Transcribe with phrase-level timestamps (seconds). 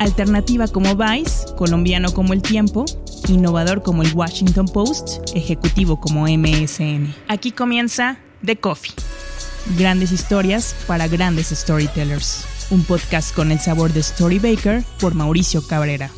[0.00, 2.86] Alternativa como Vice, colombiano como El Tiempo,
[3.28, 7.14] innovador como el Washington Post, ejecutivo como MSN.
[7.28, 8.94] Aquí comienza The Coffee.
[9.78, 12.46] Grandes historias para grandes storytellers.
[12.70, 16.10] Un podcast con el sabor de Story Baker por Mauricio Cabrera.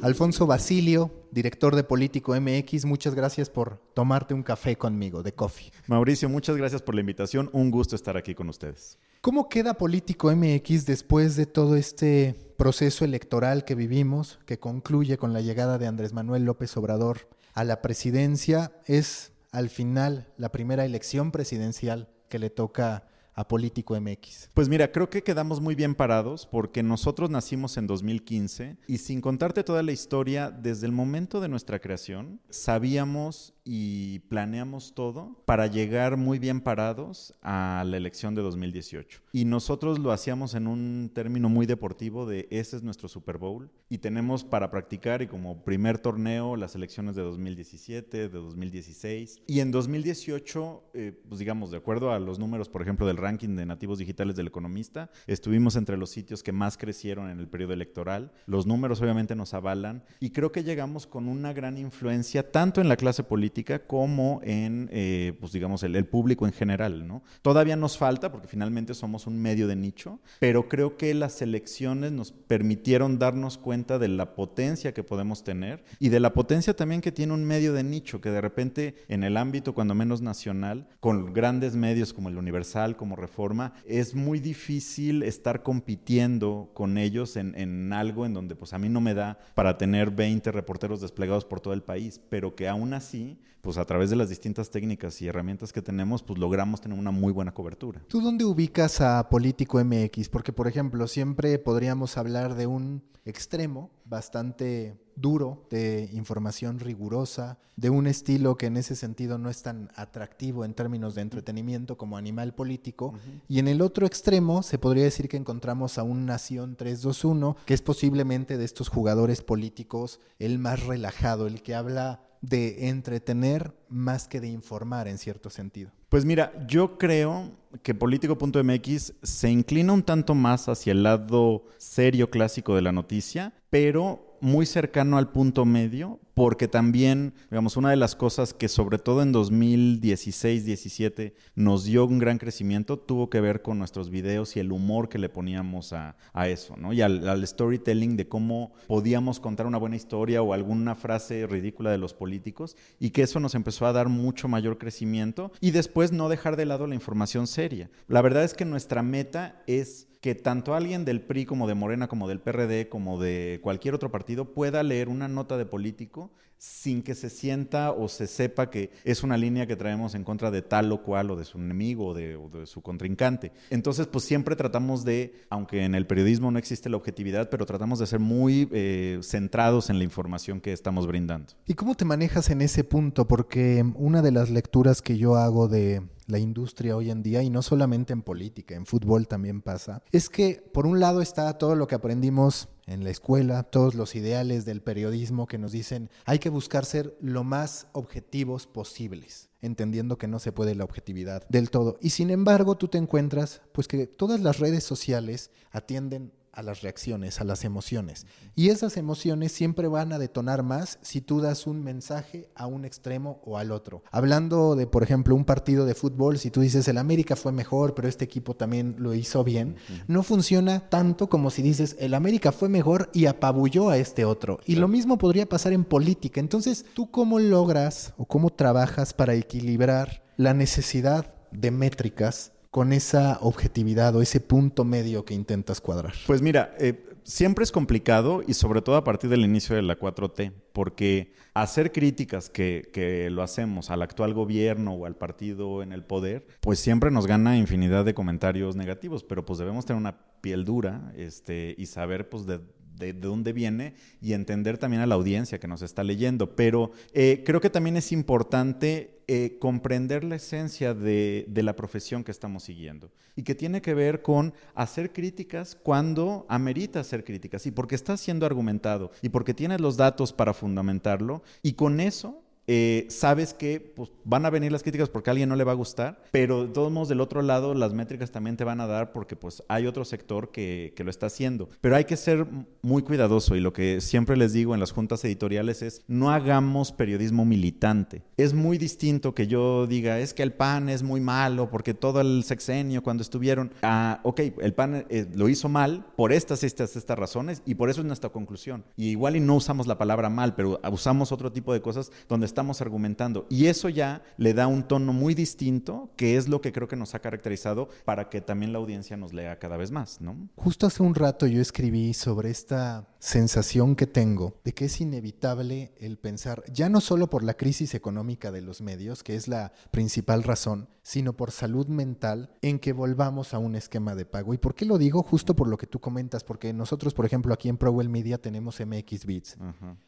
[0.00, 5.72] Alfonso Basilio, director de Político MX, muchas gracias por tomarte un café conmigo, de coffee.
[5.88, 7.50] Mauricio, muchas gracias por la invitación.
[7.52, 8.98] Un gusto estar aquí con ustedes.
[9.22, 15.32] ¿Cómo queda Político MX después de todo este proceso electoral que vivimos, que concluye con
[15.32, 18.72] la llegada de Andrés Manuel López Obrador a la presidencia?
[18.84, 23.04] Es al final la primera elección presidencial que le toca
[23.34, 24.50] a Político MX?
[24.54, 29.20] Pues mira, creo que quedamos muy bien parados porque nosotros nacimos en 2015 y sin
[29.20, 35.66] contarte toda la historia, desde el momento de nuestra creación, sabíamos y planeamos todo para
[35.66, 39.22] llegar muy bien parados a la elección de 2018.
[39.32, 43.70] Y nosotros lo hacíamos en un término muy deportivo de ese es nuestro Super Bowl
[43.88, 49.60] y tenemos para practicar y como primer torneo las elecciones de 2017, de 2016 y
[49.60, 53.66] en 2018, eh, pues digamos, de acuerdo a los números, por ejemplo, del ranking de
[53.66, 58.32] nativos digitales del economista, estuvimos entre los sitios que más crecieron en el periodo electoral.
[58.46, 62.88] Los números obviamente nos avalan y creo que llegamos con una gran influencia tanto en
[62.88, 63.51] la clase política
[63.86, 67.22] como en, eh, pues digamos, el, público en general, ¿no?
[67.42, 72.12] Todavía nos falta, porque finalmente somos un medio de nicho, pero creo que las elecciones
[72.12, 77.00] nos permitieron darnos cuenta de la potencia que podemos tener y de la potencia también
[77.00, 80.88] que tiene un medio de nicho, que de repente en el ámbito, cuando menos nacional,
[81.00, 87.36] con grandes medios como el Universal, como Reforma, es muy difícil estar compitiendo con ellos
[87.36, 91.00] en, en algo en donde pues a mí no me da para tener 20 reporteros
[91.00, 94.70] desplegados por todo el país, pero que aún así pues a través de las distintas
[94.70, 98.02] técnicas y herramientas que tenemos, pues logramos tener una muy buena cobertura.
[98.08, 100.28] ¿Tú dónde ubicas a Político MX?
[100.28, 107.90] Porque, por ejemplo, siempre podríamos hablar de un extremo bastante duro, de información rigurosa, de
[107.90, 112.16] un estilo que en ese sentido no es tan atractivo en términos de entretenimiento como
[112.16, 113.14] animal político.
[113.48, 117.74] Y en el otro extremo se podría decir que encontramos a un Nación 321, que
[117.74, 124.28] es posiblemente de estos jugadores políticos el más relajado, el que habla de entretener más
[124.28, 125.90] que de informar en cierto sentido?
[126.08, 132.28] Pues mira, yo creo que político.mx se inclina un tanto más hacia el lado serio
[132.28, 137.96] clásico de la noticia, pero muy cercano al punto medio, porque también, digamos, una de
[137.96, 143.62] las cosas que sobre todo en 2016-17 nos dio un gran crecimiento tuvo que ver
[143.62, 146.16] con nuestros videos y el humor que le poníamos a,
[146.46, 146.92] eso, ¿no?
[146.92, 151.98] Y al, storytelling de cómo podíamos contar una buena historia o alguna frase ridícula de
[151.98, 156.28] los políticos y que eso nos empezó a dar mucho mayor crecimiento y después no
[156.28, 157.90] dejar de lado la información seria.
[158.08, 162.06] La verdad es que nuestra meta es que tanto alguien del PRI como de Morena,
[162.06, 166.30] como del PRD, como de cualquier otro partido pueda leer una nota de político
[166.62, 170.52] sin que se sienta o se sepa que es una línea que traemos en contra
[170.52, 173.50] de tal o cual o de su enemigo o de, su contrincante.
[173.68, 177.98] Entonces, pues siempre tratamos de, aunque en el periodismo no existe la objetividad, pero tratamos
[177.98, 181.52] de ser muy eh, centrados en la información que estamos brindando.
[181.66, 183.26] ¿Y cómo te manejas en ese punto?
[183.26, 187.50] Porque una de las lecturas que yo hago de la industria hoy en día, y
[187.50, 191.74] no solamente en política, en fútbol también pasa, es que por un lado está todo
[191.74, 196.38] lo que aprendimos en la escuela, todos los ideales del periodismo que nos dicen hay
[196.38, 201.70] que buscar ser lo más objetivos posibles, entendiendo que no se puede la objetividad del
[201.70, 201.96] todo.
[202.00, 206.82] Y sin embargo, tú te encuentras pues que todas las redes sociales atienden a las
[206.82, 208.26] reacciones, a las emociones.
[208.54, 212.84] Y esas emociones siempre van a detonar más si tú das un mensaje a un
[212.84, 214.02] extremo o al otro.
[214.10, 217.94] Hablando de, por ejemplo, un partido de fútbol, si tú dices el América fue mejor,
[217.94, 219.76] pero este equipo también lo hizo bien,
[220.06, 224.60] no funciona tanto como si dices el América fue mejor y apabulló a este otro.
[224.66, 226.40] Y lo mismo podría pasar en política.
[226.40, 233.36] Entonces, ¿tú cómo logras o cómo trabajas para equilibrar la necesidad de métricas con esa
[233.42, 236.14] objetividad o ese punto medio que intentas cuadrar?
[236.26, 239.98] Pues mira, eh, siempre es complicado y sobre todo a partir del inicio de la
[239.98, 245.92] 4T, porque hacer críticas que, que, lo hacemos al actual gobierno o al partido en
[245.92, 250.16] el poder, pues siempre nos gana infinidad de comentarios negativos, pero pues debemos tener una
[250.40, 252.60] piel dura este, y saber pues de
[253.02, 256.54] de, dónde viene y entender también a la audiencia que nos está leyendo.
[256.54, 262.24] Pero eh, creo que también es importante eh, comprender la esencia de, de, la profesión
[262.24, 267.64] que estamos siguiendo y que tiene que ver con hacer críticas cuando amerita hacer críticas
[267.66, 272.41] y porque está siendo argumentado y porque tienes los datos para fundamentarlo y con eso
[272.66, 275.72] Eh, sabes que pues, van a venir las críticas porque a alguien no le va
[275.72, 278.86] a gustar, pero de todos modos del otro lado las métricas también te van a
[278.86, 281.68] dar porque pues hay otro sector que, que lo está haciendo.
[281.80, 282.46] Pero hay que ser
[282.82, 286.92] muy cuidadoso y lo que siempre les digo en las juntas editoriales es no hagamos
[286.92, 288.22] periodismo militante.
[288.36, 292.20] Es muy distinto que yo diga es que el PAN es muy malo porque todo
[292.20, 296.96] el sexenio cuando estuvieron, ah, ok, el PAN eh, lo hizo mal por estas, estas,
[296.96, 298.84] estas razones y por eso es nuestra conclusión.
[298.96, 302.46] Y igual y no usamos la palabra mal, pero usamos otro tipo de cosas donde
[302.52, 303.46] estamos argumentando.
[303.48, 306.96] Y eso ya le da un tono muy distinto, que es lo que creo que
[306.96, 310.36] nos ha caracterizado para que también la audiencia nos lea cada vez más, ¿no?
[310.56, 315.92] Justo hace un rato yo escribí sobre esta sensación que tengo de que es inevitable
[315.98, 319.72] el pensar, ya no solo por la crisis económica de los medios, que es la
[319.90, 324.54] principal razón, sino por salud mental, en que volvamos a un esquema de pago.
[324.54, 325.22] ¿Y por qué lo digo?
[325.22, 328.80] Justo por lo que tú comentas, porque nosotros, por ejemplo, aquí en Prowell Media tenemos
[328.80, 329.56] MX Beats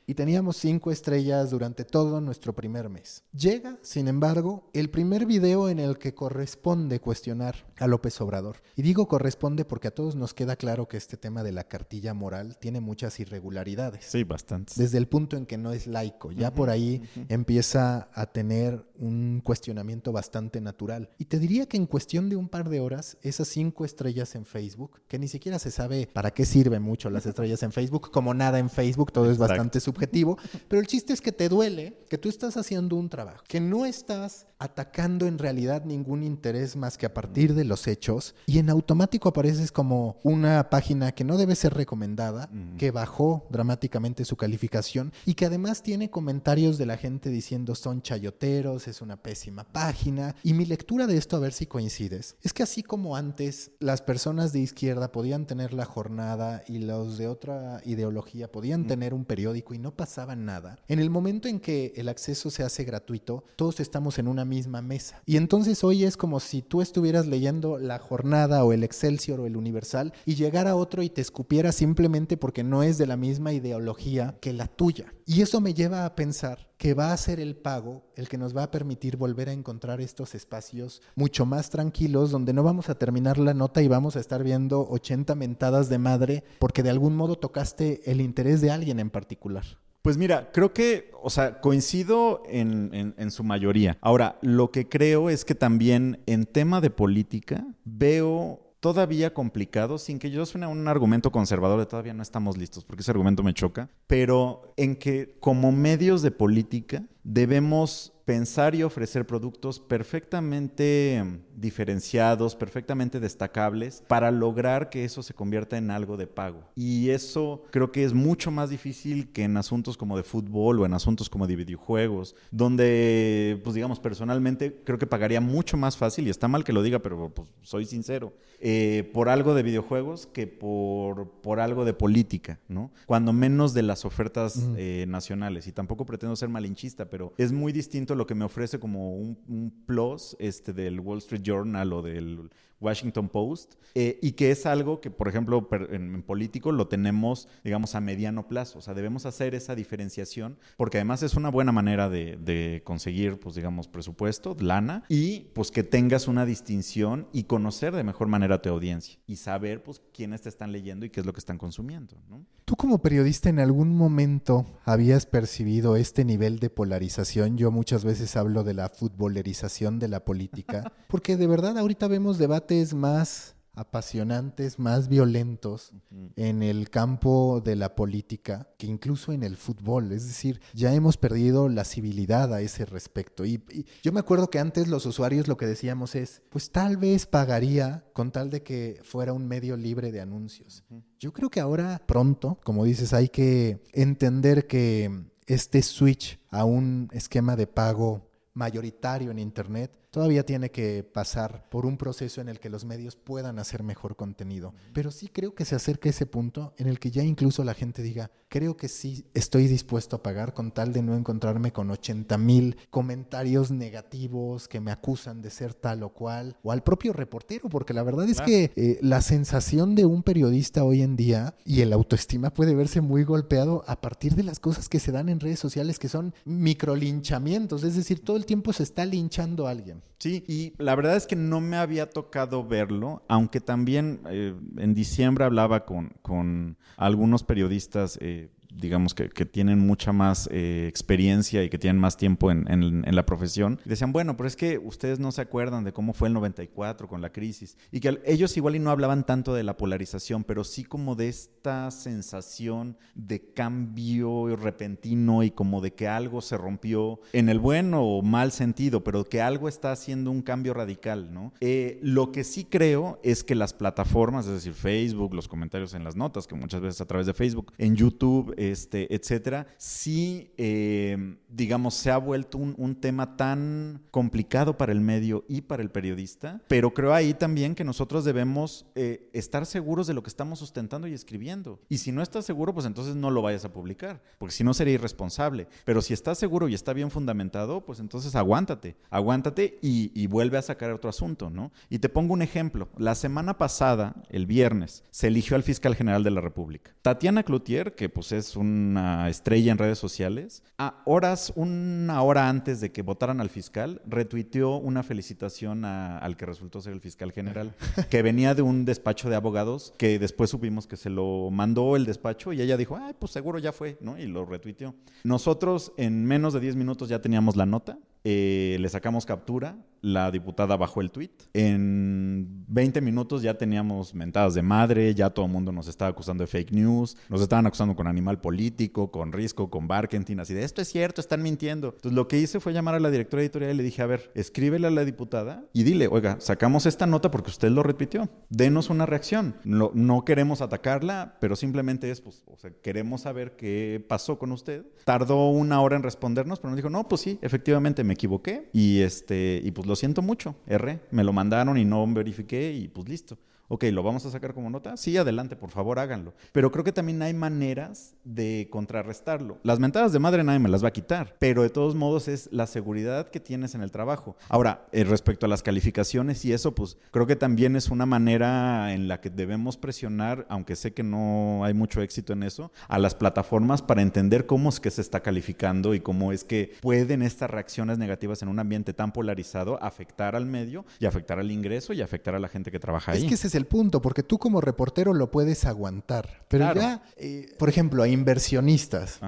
[0.07, 3.25] y teníamos cinco estrellas durante todo nuestro primer mes.
[3.33, 8.63] Llega, sin embargo, el primer video en el que corresponde cuestionar a López Obrador.
[8.77, 12.15] Y digo corresponde porque a todos nos queda claro que este tema de la cartilla
[12.15, 14.05] moral tiene muchas irregularidades.
[14.05, 14.75] Sí, bastante.
[14.77, 16.33] Desde el punto en que no es laico.
[16.33, 20.84] Ya por ahí empieza a tener un cuestionamiento bastante natural.
[21.19, 24.45] Y te diría que en cuestión de un par de horas, esas cinco estrellas en
[24.45, 28.35] Facebook, que ni siquiera se sabe para qué sirven mucho las estrellas en Facebook, como
[28.35, 30.39] nada en Facebook, todo es bastante subjetivo,
[30.69, 33.87] pero el chiste es que te duele que tú estás haciendo un trabajo, que no
[33.87, 38.35] estás atacando en realidad ningún interés más que a partir de los hechos.
[38.47, 42.49] Y en automático apareces como una página que no debe ser recomendada,
[42.79, 48.03] que bajó dramáticamente su calificación y que además tiene comentarios de la gente diciendo son
[48.03, 50.35] chayoteros, es una pésima página.
[50.43, 54.03] Y mi lectura de esto, a ver si coincides, es que así como antes las
[54.03, 59.25] personas de izquierda podían tener la jornada y los de otra ideología podían tener un
[59.25, 63.45] periódico y no pasaba nada, en el momento en que el acceso se hace gratuito,
[63.57, 65.23] todos estamos en una misma mesa.
[65.27, 69.47] Y entonces hoy es como si tú estuvieras leyendo la jornada o el Excelsior o
[69.47, 73.53] el Universal y llegara otro y te escupiera simplemente porque no es de la misma
[73.53, 75.13] ideología que la tuya.
[75.27, 78.55] Y eso me lleva a pensar que va a ser el pago el que nos
[78.57, 82.99] va a permitir volver a encontrar estos espacios mucho más tranquilos donde no vamos a
[82.99, 87.17] terminar la nota y vamos a estar viendo 80 mentadas de madre porque de algún
[87.17, 89.65] modo tocaste el interés de alguien en particular.
[90.05, 93.97] Pues mira, creo que, o sea, coincido en, en, su mayoría.
[94.03, 100.19] Ahora, lo que creo es que también en tema de política veo todavía complicado, sin
[100.19, 103.55] que yo suene un argumento conservador de todavía no estamos listos, porque ese argumento me
[103.55, 111.23] choca, pero en que como medios de política debemos pensar y ofrecer productos perfectamente
[111.57, 116.65] diferenciados, perfectamente destacables, para lograr que eso se convierta en algo de pago.
[116.75, 120.87] Y eso creo que es mucho más difícil que en asuntos como de fútbol o
[120.87, 126.27] en asuntos como de videojuegos, donde, pues digamos, personalmente creo que pagaría mucho más fácil,
[126.27, 130.27] y está mal que lo diga, pero pues, soy sincero, eh, por algo de videojuegos
[130.27, 132.91] que por, por algo de política, ¿no?
[133.07, 135.67] Cuando menos de las ofertas eh, nacionales.
[135.67, 139.39] Y tampoco pretendo ser malinchista, pero es muy distinto lo que me ofrece como un,
[139.47, 144.67] un plus este, del Wall Street Journal o del Washington Post, eh, y que es
[144.67, 148.79] algo que, por ejemplo, en, político lo tenemos, digamos, a mediano plazo.
[148.79, 153.55] O sea, debemos hacer esa diferenciación, porque además es una buena manera de, conseguir, pues,
[153.55, 158.63] digamos, presupuesto, lana, y pues que tengas una distinción y conocer de mejor manera a
[158.63, 161.59] tu audiencia y saber, pues, quiénes te están leyendo y qué es lo que están
[161.59, 162.45] consumiendo, ¿no?
[162.65, 167.59] ¿Tú como periodista en algún momento habías percibido este nivel de polarización?
[167.59, 172.39] Yo muchas veces hablo de la futbolerización de la política, porque de verdad ahorita vemos
[172.39, 172.64] debates
[172.95, 175.93] más apasionantes, más violentos
[176.37, 180.13] en el campo de la política que incluso en el fútbol.
[180.13, 183.45] Es decir, ya hemos perdido la civilidad a ese respecto.
[183.45, 183.63] Y,
[184.03, 188.05] yo me acuerdo que antes los usuarios lo que decíamos es, pues tal vez pagaría
[188.13, 190.85] con tal de que fuera un medio libre de anuncios.
[191.19, 195.11] Yo creo que ahora pronto, como dices, hay que entender que
[195.47, 201.85] este switch a un esquema de pago mayoritario en Internet todavía tiene que pasar por
[201.85, 204.73] un proceso en el que los medios puedan hacer mejor contenido.
[204.93, 208.01] Pero sí creo que se acerca ese punto en el que ya incluso la gente
[208.01, 212.39] diga, creo que sí estoy dispuesto a pagar con tal de no encontrarme con 80
[212.39, 217.69] mil comentarios negativos que me acusan de ser tal o cual, o al propio reportero,
[217.69, 221.81] porque la verdad es que eh, la sensación de un periodista hoy en día y
[221.81, 225.41] el autoestima puede verse muy golpeado a partir de las cosas que se dan en
[225.41, 230.04] redes sociales que son microlinchamientos, es decir, todo el tiempo se está linchando a alguien.
[230.19, 234.95] Sí, y la verdad es que no me había tocado verlo, aunque también eh, en
[234.95, 238.19] diciembre hablaba con, con algunos periodistas.
[238.23, 243.15] Eh, digamos que, tienen mucha más eh, experiencia y que tienen más tiempo en, en,
[243.15, 246.35] la profesión, decían, bueno, pero es que ustedes no se acuerdan de cómo fue el
[246.35, 250.45] 94 con la crisis, y que ellos igual y no hablaban tanto de la polarización,
[250.45, 256.57] pero sí como de esta sensación de cambio repentino y como de que algo se
[256.57, 261.33] rompió en el buen o mal sentido, pero que algo está haciendo un cambio radical,
[261.33, 261.53] ¿no?
[261.61, 266.05] Eh, lo que sí creo es que las plataformas, es decir, Facebook, los comentarios en
[266.05, 271.37] las notas, que muchas veces a través de Facebook, en YouTube, este, etcétera, sí, eh,
[271.49, 275.91] digamos, se ha vuelto un, un tema tan complicado para el medio y para el
[275.91, 280.59] periodista, pero creo ahí también que nosotros debemos eh, estar seguros de lo que estamos
[280.59, 281.81] sustentando y escribiendo.
[281.89, 284.75] Y si no estás seguro, pues entonces no lo vayas a publicar, porque si no
[284.75, 285.69] sería irresponsable.
[285.85, 290.59] Pero si estás seguro y está bien fundamentado, pues entonces aguántate, aguántate y, y vuelve
[290.59, 291.73] a sacar otro asunto, ¿no?
[291.89, 292.89] Y te pongo un ejemplo.
[292.97, 296.95] La semana pasada, el viernes, se eligió al fiscal general de la República.
[297.03, 302.81] Tatiana Cloutier, que pues es una estrella en redes sociales, a horas, una hora antes
[302.81, 307.75] de que votaran al fiscal, retuiteó una felicitación al que resultó ser el fiscal general,
[308.11, 312.05] que venía de un despacho de abogados que después supimos que se lo mandó el
[312.05, 314.19] despacho y ella dijo, ay, pues seguro ya fue, ¿no?
[314.19, 314.95] Y lo retuiteó.
[315.23, 320.31] Nosotros en menos de 10 minutos ya teníamos la nota, eh, le sacamos captura, la
[320.31, 321.31] diputada bajó el tweet.
[321.55, 326.43] En 20 minutos ya teníamos mentadas de madre, ya todo el mundo nos estaba acusando
[326.43, 330.63] de fake news, nos estaban acusando con animal político, con risco, con Barkentin, así de
[330.63, 331.89] esto es cierto, están mintiendo.
[331.89, 334.31] Entonces lo que hice fue llamar a la directora editorial y le dije, a ver,
[334.35, 338.91] escríbele a la diputada y dile, oiga, sacamos esta nota porque usted lo repitió, denos
[338.91, 339.57] una reacción.
[339.65, 344.87] No, queremos atacarla, pero simplemente es, pues, o sea, queremos saber qué pasó con usted.
[345.05, 348.69] Tardó una hora en respondernos, pero nos dijo, no, pues sí, efectivamente me equivoqué.
[348.73, 352.89] Y este y pues lo siento mucho, erré, me lo mandaron y no verifiqué y
[352.89, 353.39] pues listo
[353.75, 354.97] ok, ¿lo vamos a sacar como nota?
[354.97, 356.33] Sí, adelante, por favor, háganlo.
[356.53, 359.59] Pero creo que también hay maneras de contrarrestarlo.
[359.63, 362.49] Las mentadas de madre nadie me las va a quitar, pero de todos modos es
[362.53, 364.37] la seguridad que tienes en el trabajo.
[364.49, 368.93] Ahora, eh, respecto a las calificaciones y eso, pues creo que también es una manera
[368.95, 372.99] en la que debemos presionar, aunque sé que no hay mucho éxito en eso, a
[372.99, 377.23] las plataformas para entender cómo es que se está calificando y cómo es que pueden
[377.23, 381.93] estas reacciones negativas en un ambiente tan polarizado afectar al medio y afectar al ingreso
[381.93, 383.27] y afectar a la gente que trabaja ahí.
[383.27, 386.45] Es que el punto, porque tú como reportero lo puedes aguantar.
[386.49, 389.21] Pero ya, eh, por ejemplo, a inversionistas,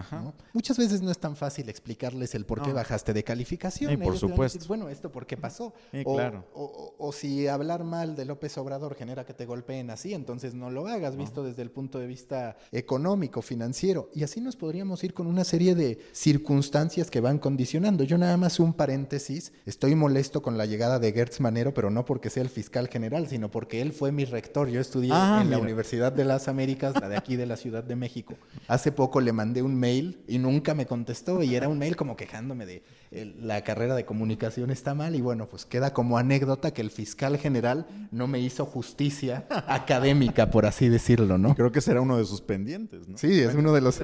[0.52, 3.98] muchas veces no es tan fácil explicarles el por qué bajaste de calificación.
[3.98, 4.64] por supuesto.
[4.68, 5.74] bueno, ¿esto por qué pasó?
[6.04, 6.44] o, claro.
[6.54, 10.86] o, si hablar mal de López Obrador genera que te golpeen así, entonces no lo
[10.86, 14.10] hagas, visto desde el punto de vista económico, financiero.
[14.14, 18.04] Y así nos podríamos ir con una serie de circunstancias que van condicionando.
[18.04, 22.04] Yo nada más un paréntesis, estoy molesto con la llegada de Gertz Manero, pero no
[22.04, 24.68] porque sea el fiscal general, sino porque él fue mi rector.
[24.68, 27.84] Yo estudié ah, en la Universidad de las Américas, la de aquí de la Ciudad
[27.84, 28.34] de México.
[28.66, 32.16] Hace poco le mandé un mail y nunca me contestó y era un mail como
[32.16, 36.82] quejándome de la carrera de comunicación está mal y bueno, pues queda como anécdota que
[36.82, 41.54] el fiscal general no me hizo justicia académica, por así decirlo, ¿no?
[41.54, 43.16] Creo que será uno de sus pendientes, ¿no?
[43.16, 44.02] Sí, es uno de los,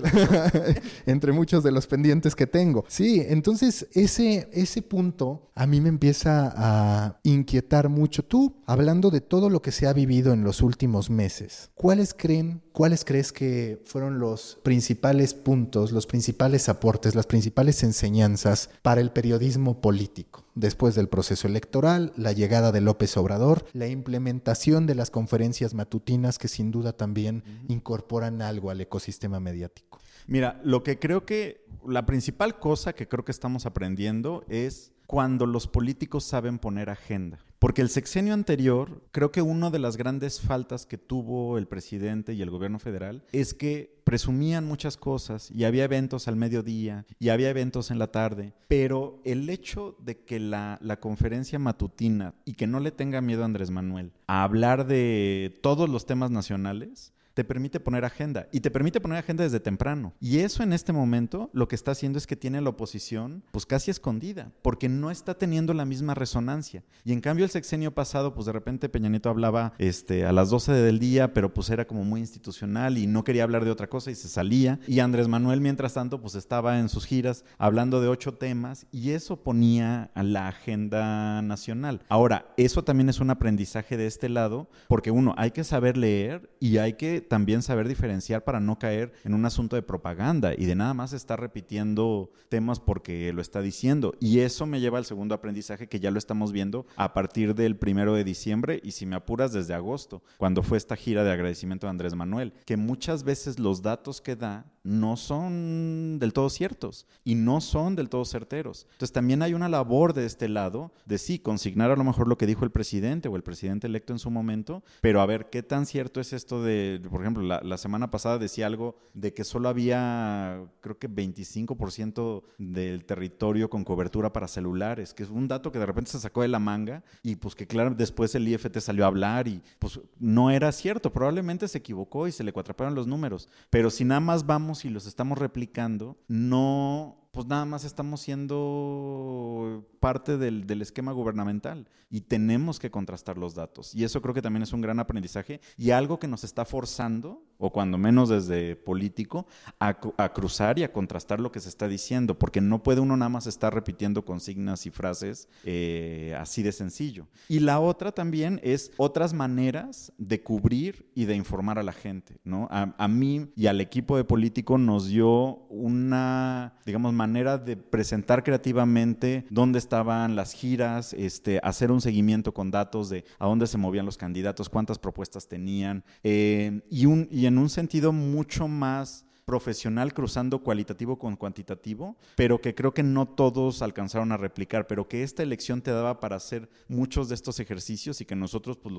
[1.06, 2.84] entre muchos de los pendientes que tengo.
[2.88, 8.24] Sí, entonces ese, ese punto a mí me empieza a inquietar mucho.
[8.24, 12.62] Tú, hablando de todo lo que se ha vivido en los últimos meses, ¿cuáles creen,
[12.72, 19.12] cuáles crees que fueron los principales puntos, los principales aportes, las principales enseñanzas para el
[19.12, 20.44] periodismo político.
[20.54, 26.38] Después del proceso electoral, la llegada de López Obrador, la implementación de las conferencias matutinas
[26.38, 30.00] que sin duda también incorporan algo al ecosistema mediático.
[30.26, 35.44] Mira, lo que creo que la principal cosa que creo que estamos aprendiendo es cuando
[35.44, 37.38] los políticos saben poner agenda.
[37.58, 42.32] Porque el sexenio anterior, creo que una de las grandes faltas que tuvo el presidente
[42.32, 47.28] y el gobierno federal es que presumían muchas cosas y había eventos al mediodía y
[47.28, 52.54] había eventos en la tarde, pero el hecho de que la, la conferencia matutina y
[52.54, 57.12] que no le tenga miedo a Andrés Manuel a hablar de todos los temas nacionales,
[57.34, 60.14] te permite poner agenda y te permite poner agenda desde temprano.
[60.20, 63.66] Y eso en este momento lo que está haciendo es que tiene la oposición pues
[63.66, 66.84] casi escondida, porque no está teniendo la misma resonancia.
[67.04, 70.50] Y en cambio el sexenio pasado pues de repente Peña Nieto hablaba este, a las
[70.50, 73.88] 12 del día, pero pues era como muy institucional y no quería hablar de otra
[73.88, 74.80] cosa y se salía.
[74.86, 79.10] Y Andrés Manuel mientras tanto pues estaba en sus giras hablando de ocho temas y
[79.10, 82.00] eso ponía a la agenda nacional.
[82.08, 86.50] Ahora, eso también es un aprendizaje de este lado, porque uno, hay que saber leer
[86.60, 90.66] y hay que también saber diferenciar para no caer en un asunto de propaganda y
[90.66, 94.14] de nada más estar repitiendo temas porque lo está diciendo.
[94.20, 97.76] Y eso me lleva al segundo aprendizaje que ya lo estamos viendo a partir del
[97.76, 101.86] primero de diciembre y si me apuras desde agosto, cuando fue esta gira de agradecimiento
[101.86, 107.06] de Andrés Manuel, que muchas veces los datos que da no son del todo ciertos
[107.24, 108.86] y no son del todo certeros.
[108.92, 112.36] Entonces también hay una labor de este lado de sí, consignar a lo mejor lo
[112.36, 115.62] que dijo el presidente o el presidente electo en su momento, pero a ver qué
[115.62, 119.68] tan cierto es esto de, por ejemplo, la, semana pasada decía algo de que solo
[119.68, 125.78] había, creo que 25% del territorio con cobertura para celulares, que es un dato que
[125.78, 129.04] de repente se sacó de la manga y pues que claro, después el IFT salió
[129.04, 133.06] a hablar y pues no era cierto, probablemente se equivocó y se le cuatraparon los
[133.06, 138.20] números, pero si nada más vamos y los estamos replicando, no pues nada más estamos
[138.20, 143.94] siendo parte del, esquema gubernamental y tenemos que contrastar los datos.
[143.94, 147.42] Y eso creo que también es un gran aprendizaje y algo que nos está forzando,
[147.56, 149.46] o cuando menos desde político,
[149.78, 149.94] a,
[150.34, 153.46] cruzar y a contrastar lo que se está diciendo, porque no puede uno nada más
[153.46, 157.28] estar repitiendo consignas y frases eh, así de sencillo.
[157.48, 162.40] Y la otra también es otras maneras de cubrir y de informar a la gente.
[162.44, 162.68] ¿no?
[162.70, 168.42] A, a mí y al equipo de político nos dio una, digamos, manera de presentar
[168.42, 173.78] creativamente dónde estaban las giras, este, hacer un seguimiento con datos de a dónde se
[173.78, 180.64] movían los candidatos, cuántas propuestas tenían, eh, y, en un sentido mucho más profesional cruzando
[180.64, 185.44] cualitativo con cuantitativo, pero que creo que no todos alcanzaron a replicar, pero que esta
[185.44, 188.92] elección te daba para hacer muchos de estos ejercicios y que nosotros pues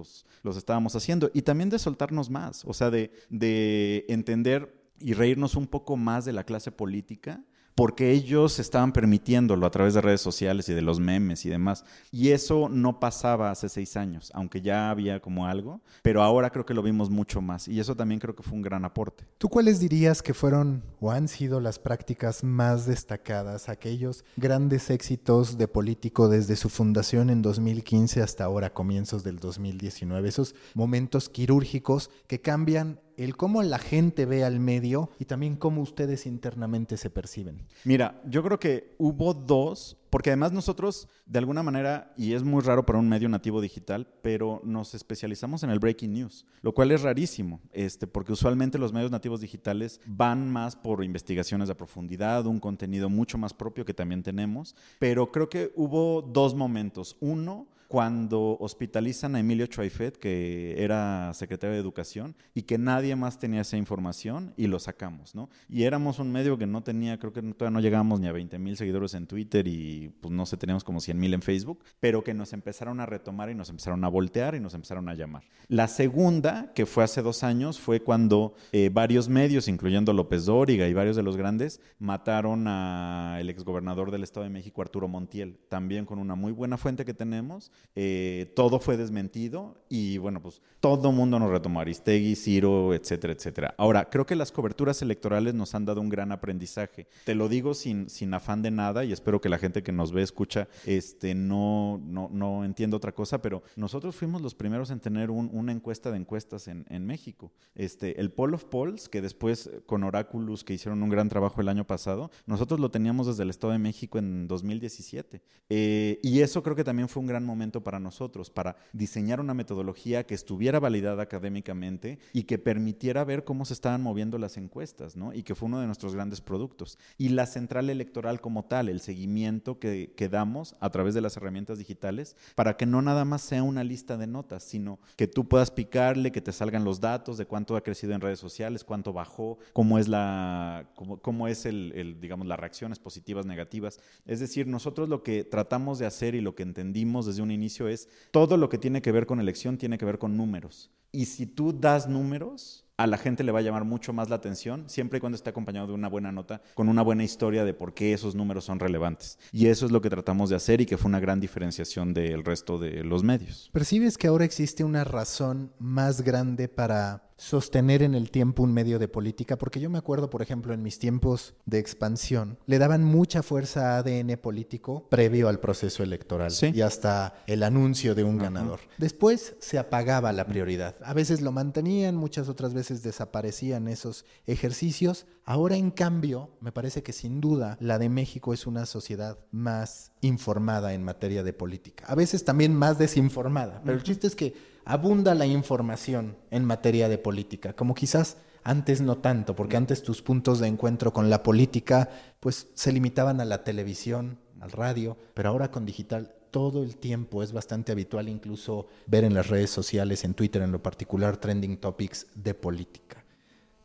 [0.43, 1.29] los, estábamos haciendo.
[1.33, 6.33] Y también de soltarnos más, o sea, de entender y reírnos un poco más de
[6.33, 7.43] la clase política
[7.75, 11.83] porque ellos estaban permitiéndolo a través de redes sociales y de los memes y demás.
[12.11, 16.65] Y eso no pasaba hace seis años, aunque ya había como algo, pero ahora creo
[16.65, 19.25] que lo vimos mucho más y eso también creo que fue un gran aporte.
[19.37, 25.57] ¿Tú cuáles dirías que fueron o han sido las prácticas más destacadas, aquellos grandes éxitos
[25.57, 32.09] de político desde su fundación en 2015 hasta ahora, comienzos del 2019, esos momentos quirúrgicos
[32.27, 37.09] que cambian el cómo la gente ve al medio y también cómo ustedes internamente se
[37.09, 37.65] perciben.
[37.83, 42.61] Mira, yo creo que hubo dos, porque además nosotros, de alguna manera, y es muy
[42.61, 46.91] raro para un medio nativo digital, pero nos especializamos en el breaking news, lo cual
[46.91, 52.45] es rarísimo, este, porque usualmente los medios nativos digitales van más por investigaciones de profundidad,
[52.45, 57.17] un contenido mucho más propio que también tenemos, pero creo que hubo dos momentos.
[57.19, 63.39] Uno, cuando hospitalizan a Emilio Choifet, que era secretario de Educación, y que nadie más
[63.39, 65.49] tenía esa información, y lo sacamos, ¿no?
[65.69, 68.59] Y éramos un medio que no tenía, creo que todavía no llegábamos ni a 20
[68.59, 72.23] mil seguidores en Twitter y pues no sé, teníamos como 100 mil en Facebook, pero
[72.23, 75.43] que nos empezaron a retomar y nos empezaron a voltear y nos empezaron a llamar.
[75.67, 80.87] La segunda, que fue hace dos años, fue cuando eh, varios medios, incluyendo López Dóriga
[80.87, 86.05] y varios de los grandes, mataron al exgobernador del Estado de México, Arturo Montiel, también
[86.05, 91.11] con una muy buena fuente que tenemos eh, todo fue desmentido y bueno, pues todo
[91.11, 93.75] mundo nos retomó, Aristegui, Ciro, etcétera, etcétera.
[93.77, 97.07] Ahora, creo que las coberturas electorales nos han dado un gran aprendizaje.
[97.25, 100.11] Te lo digo sin, sin afán de nada y espero que la gente que nos
[100.11, 104.99] ve, escucha, este, no, no, no entienda otra cosa, pero nosotros fuimos los primeros en
[104.99, 107.51] tener una encuesta de encuestas en, en México.
[107.75, 111.69] Este, el Poll of Polls, que después con Oráculos, que hicieron un gran trabajo el
[111.69, 115.41] año pasado, nosotros lo teníamos desde el Estado de México en 2017.
[115.69, 119.53] Eh, y eso creo que también fue un gran momento para nosotros, para diseñar una
[119.53, 125.15] metodología que estuviera validada académicamente y que permitiera ver cómo se estaban moviendo las encuestas,
[125.15, 125.33] ¿no?
[125.33, 126.97] Y que fue uno de nuestros grandes productos.
[127.17, 131.37] Y la central electoral como tal, el seguimiento que, que damos a través de las
[131.37, 135.47] herramientas digitales, para que no nada más sea una lista de notas, sino que tú
[135.47, 139.13] puedas picarle, que te salgan los datos de cuánto ha crecido en redes sociales, cuánto
[139.13, 143.99] bajó, cómo es la, cómo, cómo es el, el, digamos, las reacciones positivas, negativas.
[144.25, 147.87] Es decir, nosotros lo que tratamos de hacer y lo que entendimos desde un inicio
[147.87, 150.91] es todo lo que tiene que ver con elección tiene que ver con números.
[151.11, 154.35] Y si tú das números, a la gente le va a llamar mucho más la
[154.35, 157.73] atención, siempre y cuando esté acompañado de una buena nota, con una buena historia de
[157.73, 159.37] por qué esos números son relevantes.
[159.51, 162.43] Y eso es lo que tratamos de hacer y que fue una gran diferenciación del
[162.43, 163.69] resto de los medios.
[163.73, 168.99] ¿Percibes que ahora existe una razón más grande para sostener en el tiempo un medio
[168.99, 173.03] de política, porque yo me acuerdo, por ejemplo, en mis tiempos de expansión, le daban
[173.03, 178.37] mucha fuerza a ADN político previo al proceso electoral y hasta el anuncio de un
[178.37, 178.79] ganador.
[178.97, 180.95] Después se apagaba la prioridad.
[181.03, 187.03] A veces lo mantenían, muchas otras veces desaparecían esos ejercicios Ahora, en cambio, me parece
[187.03, 192.05] que sin duda la de México es una sociedad más informada en materia de política.
[192.07, 194.53] A veces también más desinformada, pero el chiste es que
[194.85, 200.21] abunda la información en materia de política, como quizás antes no tanto, porque antes tus
[200.21, 205.49] puntos de encuentro con la política pues se limitaban a la televisión, al radio, pero
[205.49, 210.23] ahora con digital todo el tiempo es bastante habitual incluso ver en las redes sociales,
[210.23, 213.25] en Twitter en lo particular, trending topics de política.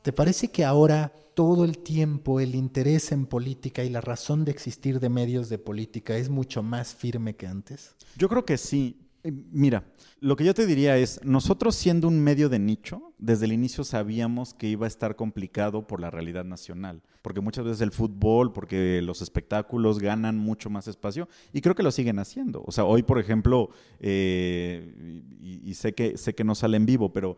[0.03, 4.53] ¿Te parece que ahora todo el tiempo el interés en política y la razón de
[4.53, 7.95] existir de medios de política es mucho más firme que antes?
[8.17, 9.08] Yo creo que sí.
[9.29, 9.85] Eh, mira,
[10.21, 13.85] lo que yo te diría es, nosotros siendo un medio de nicho, desde el inicio
[13.85, 18.53] sabíamos que iba a estar complicado por la realidad nacional, porque muchas veces el fútbol,
[18.53, 22.65] porque los espectáculos ganan mucho más espacio y creo que lo siguen haciendo.
[22.67, 23.69] O sea, hoy, por ejemplo,
[24.01, 27.37] eh, y, sé, que, sé que no sale en vivo, pero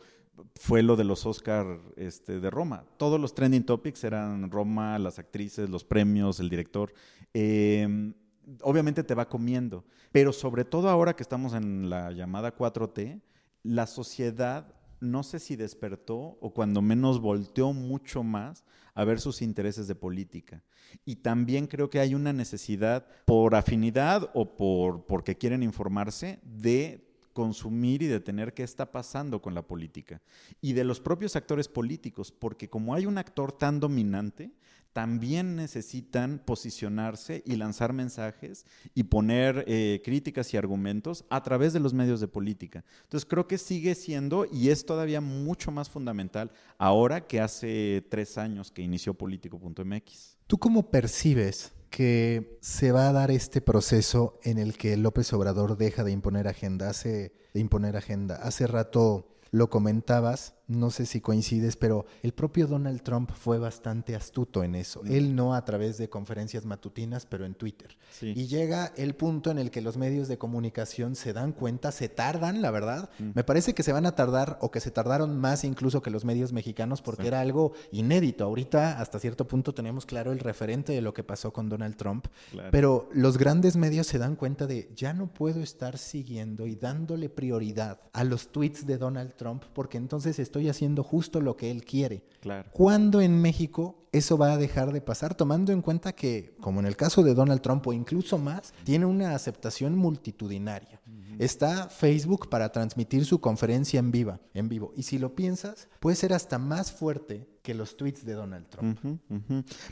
[0.54, 2.84] fue lo de los Oscar este, de Roma.
[2.98, 6.92] Todos los trending topics eran Roma, las actrices, los premios, el director.
[7.34, 8.14] Em,
[8.62, 13.20] obviamente te va comiendo, pero sobre todo ahora que estamos en la llamada 4T,
[13.62, 19.40] la sociedad no sé si despertó o cuando menos volteó mucho más a ver sus
[19.40, 20.62] intereses de política.
[21.04, 27.06] Y también creo que hay una necesidad por afinidad o por porque quieren informarse de
[27.32, 30.20] consumir y de tener qué está pasando con la política.
[30.60, 34.52] Y de los propios actores políticos, porque como hay un actor tan dominante,
[34.92, 41.80] también necesitan posicionarse y lanzar mensajes y poner eh, críticas y argumentos a través de
[41.80, 42.84] los medios de política.
[43.02, 48.38] Entonces creo que sigue siendo y es todavía mucho más fundamental ahora que hace tres
[48.38, 50.36] años que inició político.mx.
[50.46, 55.76] ¿Tú cómo percibes que se va a dar este proceso en el que López Obrador
[55.76, 56.88] deja de imponer agenda.
[56.88, 58.36] Hace, de imponer agenda.
[58.36, 64.14] Hace rato lo comentabas, no sé si coincides, pero el propio Donald Trump fue bastante
[64.14, 65.02] astuto en eso.
[65.04, 67.96] Él no a través de conferencias matutinas, pero en Twitter.
[68.22, 72.08] Y llega el punto en el que los medios de comunicación se dan cuenta, se
[72.08, 73.10] tardan, la verdad.
[73.18, 73.30] Mm.
[73.34, 76.24] Me parece que se van a tardar o que se tardaron más incluso que los
[76.24, 78.44] medios mexicanos porque era algo inédito.
[78.44, 82.26] Ahorita hasta cierto punto tenemos claro el referente de lo que pasó con Donald Trump,
[82.70, 87.28] pero los grandes medios se dan cuenta de ya no puedo estar siguiendo y dándole
[87.28, 91.70] prioridad a los tweets de Donald Trump porque entonces estoy estoy haciendo justo lo que
[91.70, 92.22] él quiere.
[92.40, 92.68] Claro.
[92.72, 95.34] ¿Cuándo en México eso va a dejar de pasar?
[95.34, 99.06] Tomando en cuenta que, como en el caso de Donald Trump o incluso más, tiene
[99.06, 101.00] una aceptación multitudinaria.
[101.38, 104.92] Está Facebook para transmitir su conferencia en, viva, en vivo.
[104.94, 108.98] Y si lo piensas, puede ser hasta más fuerte que los tweets de Donald Trump.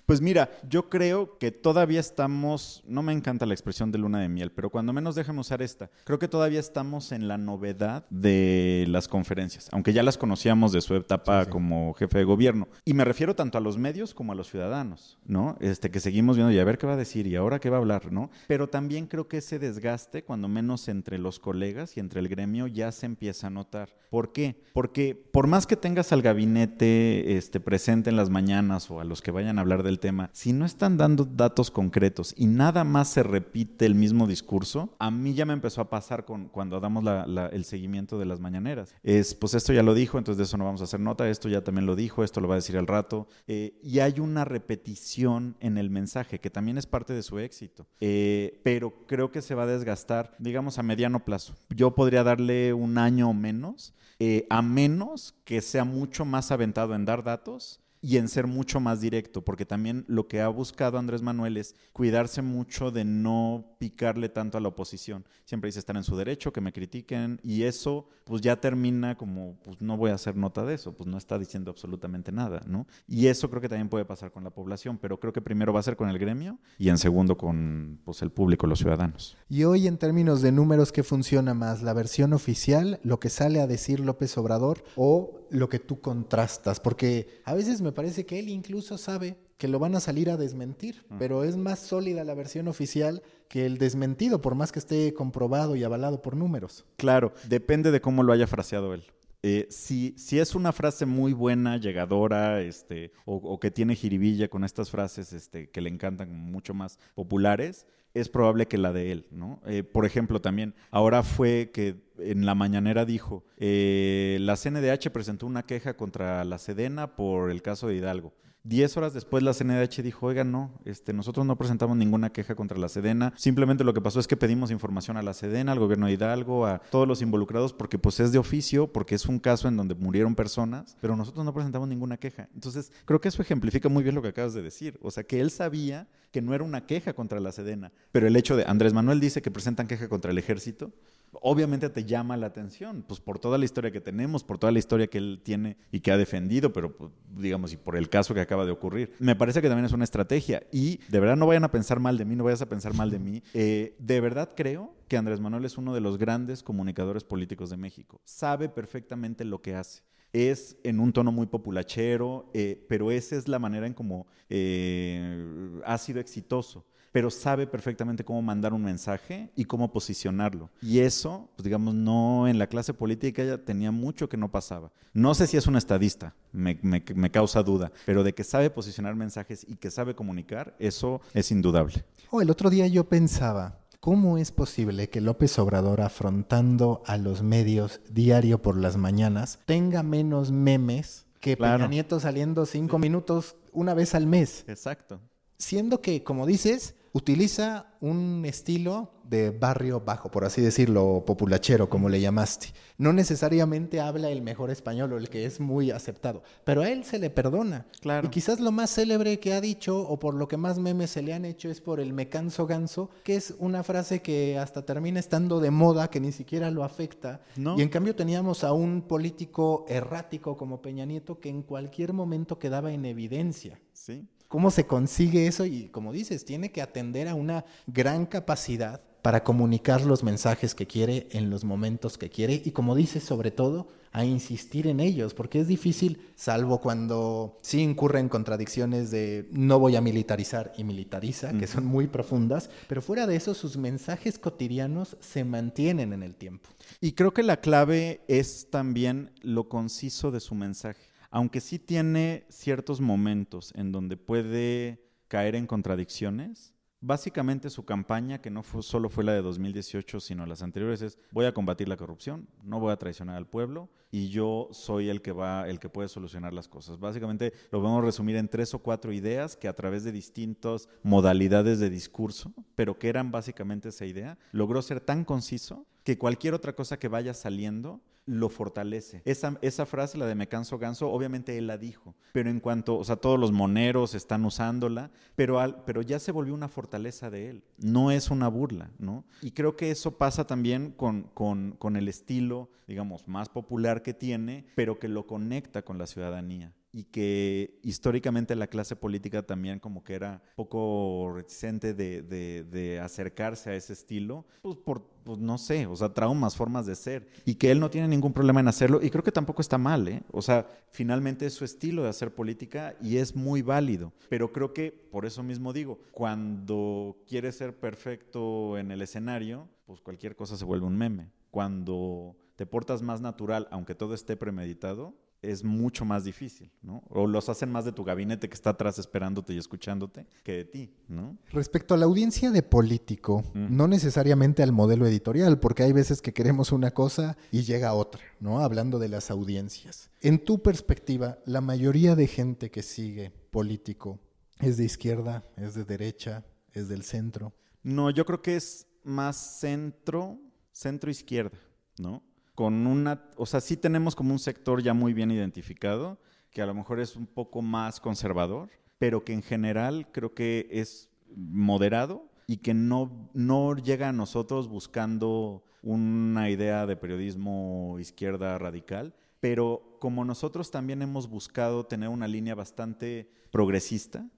[0.04, 4.28] Pues mira, yo creo que todavía estamos, no me encanta la expresión de luna de
[4.28, 8.84] miel, pero cuando menos déjame usar esta, creo que todavía estamos en la novedad de
[8.88, 12.66] las conferencias, aunque ya las conocíamos de su etapa como jefe de gobierno.
[12.84, 15.56] Y me refiero tanto a los medios como a los ciudadanos, ¿no?
[15.60, 17.76] Este, que seguimos viendo y a ver qué va a decir y ahora qué va
[17.76, 18.28] a hablar, ¿no?
[18.48, 22.66] Pero también creo que ese desgaste, cuando menos entre los colegas y entre el gremio,
[22.66, 23.94] ya se empieza a notar.
[24.10, 24.64] ¿Por qué?
[24.72, 29.20] Porque por más que tengas al gabinete, este, presente en las mañanas o a los
[29.20, 33.10] que vayan a hablar del tema, si no están dando datos concretos y nada más
[33.10, 37.04] se repite el mismo discurso, a mí ya me empezó a pasar con cuando damos
[37.52, 38.94] el seguimiento de las mañaneras.
[39.02, 41.50] Es, pues esto ya lo dijo, entonces de eso no vamos a hacer nota, esto
[41.50, 43.28] ya también lo dijo, esto lo va a decir al rato.
[43.46, 47.86] Eh, y hay una repetición en el mensaje que también es parte de su éxito.
[48.00, 51.54] Eh, pero creo que se va a desgastar, digamos, a mediano plazo.
[51.68, 56.94] Yo podría darle un año o menos, eh, a menos que sea mucho más aventado
[56.94, 60.98] en dar datos y en ser mucho más directo, porque también lo que ha buscado
[60.98, 65.24] Andrés Manuel es cuidarse mucho de no picarle tanto a la oposición.
[65.44, 69.56] Siempre dice estar en su derecho, que me critiquen, y eso pues ya termina como,
[69.64, 72.86] pues no voy a hacer nota de eso, pues no está diciendo absolutamente nada, ¿no?
[73.06, 75.80] Y eso creo que también puede pasar con la población, pero creo que primero va
[75.80, 79.36] a ser con el gremio y en segundo con pues el público, los ciudadanos.
[79.48, 81.82] Y hoy en términos de números, ¿qué funciona más?
[81.82, 86.80] ¿La versión oficial, lo que sale a decir López Obrador o lo que tú contrastas,
[86.80, 90.36] porque a veces me parece que él incluso sabe que lo van a salir a
[90.36, 95.12] desmentir, pero es más sólida la versión oficial que el desmentido, por más que esté
[95.14, 96.84] comprobado y avalado por números.
[96.96, 99.04] Claro, depende de cómo lo haya fraseado él.
[99.42, 104.64] Eh, si, si, es una frase muy buena, llegadora, este, o, que tiene jiribilla con
[104.64, 107.86] estas frases este, que le encantan mucho más populares,
[108.20, 109.60] es probable que la de él, ¿no?
[109.66, 115.46] Eh, por ejemplo, también, ahora fue que en la mañanera dijo, eh, la CNDH presentó
[115.46, 118.34] una queja contra la Sedena por el caso de Hidalgo.
[118.64, 122.76] Diez horas después la CNDH dijo, oiga, no, este, nosotros no presentamos ninguna queja contra
[122.76, 123.32] la Sedena.
[123.36, 126.66] Simplemente lo que pasó es que pedimos información a la Sedena, al gobierno de Hidalgo,
[126.66, 129.94] a todos los involucrados, porque pues es de oficio, porque es un caso en donde
[129.94, 132.48] murieron personas, pero nosotros no presentamos ninguna queja.
[132.52, 134.98] Entonces, creo que eso ejemplifica muy bien lo que acabas de decir.
[135.02, 138.36] O sea, que él sabía que no era una queja contra la Sedena, pero el
[138.36, 140.92] hecho de Andrés Manuel dice que presentan queja contra el ejército,
[141.32, 144.78] obviamente te llama la atención, pues por toda la historia que tenemos, por toda la
[144.78, 148.34] historia que él tiene y que ha defendido, pero pues, digamos, y por el caso
[148.34, 149.12] que acaba de ocurrir.
[149.18, 152.18] Me parece que también es una estrategia y de verdad no vayan a pensar mal
[152.18, 153.42] de mí, no vayas a pensar mal de mí.
[153.60, 157.76] Eh, de verdad creo que Andrés Manuel es uno de los grandes comunicadores políticos de
[157.76, 158.20] México.
[158.24, 163.48] Sabe perfectamente lo que hace es en un tono muy populachero, eh, pero esa es
[163.48, 169.50] la manera en cómo eh, ha sido exitoso pero sabe perfectamente cómo mandar un mensaje
[169.56, 170.70] y cómo posicionarlo.
[170.82, 174.92] Y eso, pues digamos, no en la clase política ya tenía mucho que no pasaba.
[175.12, 179.66] No sé si es un estadista, me, causa duda, pero de que sabe posicionar mensajes
[179.68, 182.04] y que sabe comunicar, eso es indudable.
[182.30, 187.42] Oh, el otro día yo pensaba, ¿Cómo es posible que López Obrador, afrontando a los
[187.42, 193.94] medios diario por las mañanas, tenga menos memes que Peña Nieto saliendo cinco minutos una
[193.94, 194.64] vez al mes?
[194.68, 195.20] Exacto.
[195.58, 202.08] Siendo que, como dices, utiliza un estilo de barrio bajo, por así decirlo, populachero, como
[202.08, 202.68] le llamaste.
[202.96, 207.04] No necesariamente habla el mejor español o el que es muy aceptado, pero a él
[207.04, 207.86] se le perdona.
[208.00, 208.26] Claro.
[208.26, 211.22] Y quizás lo más célebre que ha dicho, o por lo que más memes se
[211.22, 214.84] le han hecho, es por el me canso ganso, que es una frase que hasta
[214.84, 217.40] termina estando de moda, que ni siquiera lo afecta.
[217.56, 222.58] Y en cambio teníamos a un político errático como Peña Nieto que en cualquier momento
[222.58, 223.80] quedaba en evidencia.
[223.92, 224.26] Sí.
[224.48, 225.66] ¿Cómo se consigue eso?
[225.66, 230.86] Y como dices, tiene que atender a una gran capacidad para comunicar los mensajes que
[230.86, 235.34] quiere en los momentos que quiere y como dices, sobre todo, a insistir en ellos,
[235.34, 240.84] porque es difícil, salvo cuando sí incurre en contradicciones de no voy a militarizar y
[240.84, 246.22] militariza, que son muy profundas, pero fuera de eso sus mensajes cotidianos se mantienen en
[246.22, 246.70] el tiempo.
[247.00, 252.46] Y creo que la clave es también lo conciso de su mensaje aunque sí tiene
[252.48, 259.22] ciertos momentos en donde puede caer en contradicciones, Básicamente su campaña, que no solo fue
[259.22, 262.96] la de 2018, sino las anteriores, es voy a combatir la corrupción, no voy a
[262.96, 266.98] traicionar al pueblo y yo soy el que va, el que puede solucionar las cosas.
[266.98, 270.88] Básicamente lo vamos a resumir en tres o cuatro ideas que a través de distintas
[271.04, 276.54] modalidades de discurso, pero que eran básicamente esa idea, logró ser tan conciso que cualquier
[276.54, 279.20] otra cosa que vaya saliendo lo fortalece.
[279.26, 282.96] Esa, esa frase, la de me canso ganso, obviamente él la dijo, pero en cuanto,
[282.96, 287.28] o sea, todos los moneros están usándola, pero, al, pero ya se volvió una fortaleza
[287.28, 289.26] de él, no es una burla, ¿no?
[289.42, 294.14] Y creo que eso pasa también con, con, con el estilo, digamos, más popular que
[294.14, 299.78] tiene, pero que lo conecta con la ciudadanía y que históricamente la clase política también
[299.78, 305.86] como que era poco reticente de, acercarse a ese estilo, pues por, pues no sé,
[305.86, 308.98] o sea, traumas, formas de ser, y que él no tiene ningún problema en hacerlo,
[309.00, 310.22] y creo que tampoco está mal, ¿eh?
[310.32, 314.72] O sea, finalmente es su estilo de hacer política y es muy válido, pero creo
[314.74, 320.56] que, por eso mismo digo, cuando quiere ser perfecto en el escenario, pues cualquier cosa
[320.56, 321.30] se vuelve un meme.
[321.52, 327.02] Cuando te portas más natural, aunque todo esté premeditado, es mucho más difícil, ¿no?
[327.08, 330.64] O los hacen más de tu gabinete que está atrás esperándote y escuchándote que de
[330.64, 331.38] ti, ¿no?
[331.50, 336.32] Respecto a la audiencia de político, no necesariamente al modelo editorial, porque hay veces que
[336.32, 338.60] queremos una cosa y llega otra, ¿no?
[338.60, 340.10] Hablando de las audiencias.
[340.20, 344.18] En tu perspectiva, la mayoría de gente que sigue político
[344.58, 347.54] es de izquierda, es de derecha, es del centro.
[347.82, 350.38] No, yo creo que es más centro,
[350.72, 351.56] centro izquierda,
[351.98, 352.22] ¿no?
[352.58, 356.18] Con una, o sea, sí tenemos como un sector ya muy bien identificado,
[356.50, 358.68] que a lo mejor es un poco más conservador,
[358.98, 364.66] pero que en general creo que es moderado y que no, no llega a nosotros
[364.66, 372.26] buscando una idea de periodismo izquierda radical, pero como nosotros también hemos buscado tener una
[372.26, 374.28] línea bastante progresista,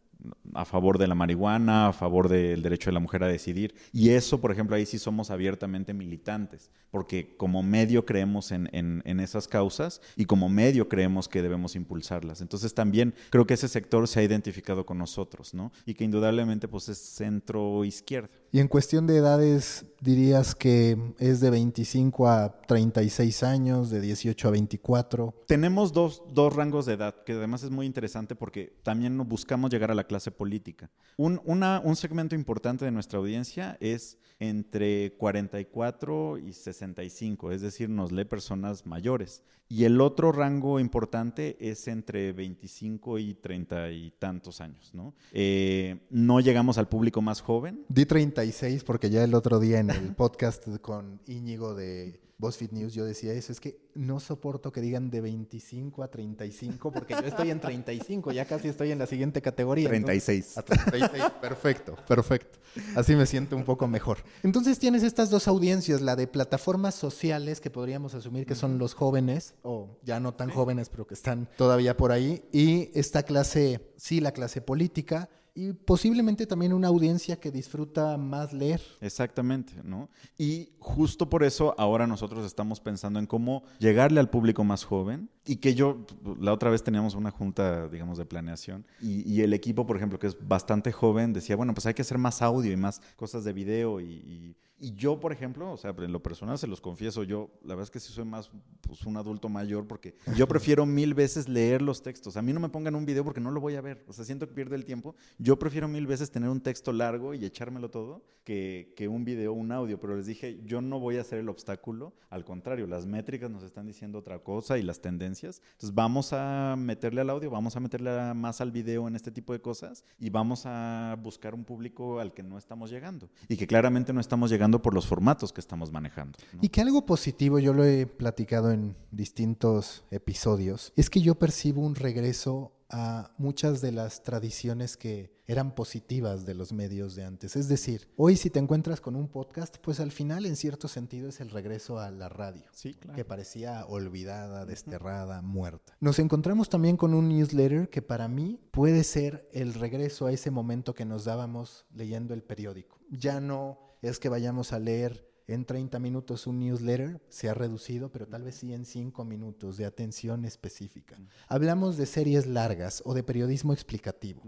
[0.54, 3.74] a favor de la marihuana, a favor del derecho de la mujer a decidir.
[3.92, 9.20] Y eso, por ejemplo, ahí sí somos abiertamente militantes, porque como medio creemos en, en,
[9.20, 12.40] esas causas y como medio creemos que debemos impulsarlas.
[12.40, 15.72] Entonces también creo que ese sector se ha identificado con nosotros, ¿no?
[15.87, 18.39] Y que indudablemente pues es centro izquierda.
[18.52, 24.48] Y en cuestión de edades, dirías que es de 25 a 36 años, de 18
[24.48, 25.34] a 24.
[25.46, 29.92] Tenemos dos, dos rangos de edad, que además es muy interesante porque también buscamos llegar
[29.92, 30.90] a la clase política.
[31.16, 37.88] Un, una, un segmento importante de nuestra audiencia es entre 44 y 65, es decir,
[37.88, 39.44] nos lee personas mayores.
[39.72, 45.14] Y el otro rango importante es entre 25 y 30 y tantos años, ¿no?
[45.30, 47.84] Eh, no llegamos al público más joven.
[47.88, 48.04] Di
[48.40, 53.05] 36 porque ya el otro día en el podcast con Íñigo de BuzzFeed News yo
[53.05, 57.50] decía eso, es que no soporto que digan de 25 a 35 porque yo estoy
[57.50, 59.90] en 35, ya casi estoy en la siguiente categoría.
[59.90, 60.57] 36.
[60.57, 62.59] a 36, perfecto, perfecto.
[62.96, 64.18] Así me siento un poco mejor.
[64.42, 68.94] Entonces tienes estas dos audiencias, la de plataformas sociales que podríamos asumir que son los
[68.94, 73.92] jóvenes o ya no tan jóvenes pero que están todavía por ahí y esta clase,
[73.98, 78.80] sí, la clase política y posiblemente también una audiencia que disfruta más leer.
[79.00, 80.08] Exactamente, ¿no?
[80.38, 85.28] Y justo por eso ahora nosotros estamos pensando en cómo llegarle al público más joven
[85.44, 86.06] y que yo,
[86.38, 90.26] la otra vez teníamos una junta, digamos, de planeación y, el equipo, por ejemplo, que
[90.26, 93.52] es bastante joven, decía, bueno, pues hay que hacer más audio y más cosas de
[93.52, 97.50] video y y yo, por ejemplo, o sea, en lo personal se los confieso, yo
[97.62, 101.14] la verdad es que sí soy más pues, un adulto mayor porque yo prefiero mil
[101.14, 102.36] veces leer los textos.
[102.36, 104.04] A mí no me pongan un video porque no lo voy a ver.
[104.08, 105.14] O sea, siento que pierde el tiempo.
[105.38, 109.52] Yo prefiero mil veces tener un texto largo y echármelo todo que, que un video,
[109.52, 110.00] un audio.
[110.00, 112.14] Pero les dije, yo no voy a ser el obstáculo.
[112.30, 115.60] Al contrario, las métricas nos están diciendo otra cosa y las tendencias.
[115.72, 119.52] Entonces vamos a meterle al audio, vamos a meterle más al video en este tipo
[119.52, 123.28] de cosas y vamos a buscar un público al que no estamos llegando.
[123.48, 126.38] Y que claramente no estamos llegando por los formatos que estamos manejando.
[126.61, 131.83] Y que algo positivo, yo lo he platicado en distintos episodios, es que yo percibo
[131.83, 137.56] un regreso a muchas de las tradiciones que eran positivas de los medios de antes.
[137.56, 141.28] Es decir, hoy si te encuentras con un podcast, pues al final en cierto sentido
[141.28, 143.16] es el regreso a la radio, sí, claro.
[143.16, 145.96] que parecía olvidada, desterrada, muerta.
[146.00, 150.50] Nos encontramos también con un newsletter que para mí puede ser el regreso a ese
[150.50, 152.98] momento que nos dábamos leyendo el periódico.
[153.11, 158.10] Ya no es que vayamos a leer en 30 minutos un newsletter, se ha reducido,
[158.12, 161.18] pero tal vez sí en 5 minutos de atención específica.
[161.48, 164.42] Hablamos de series largas o de periodismo explicativo.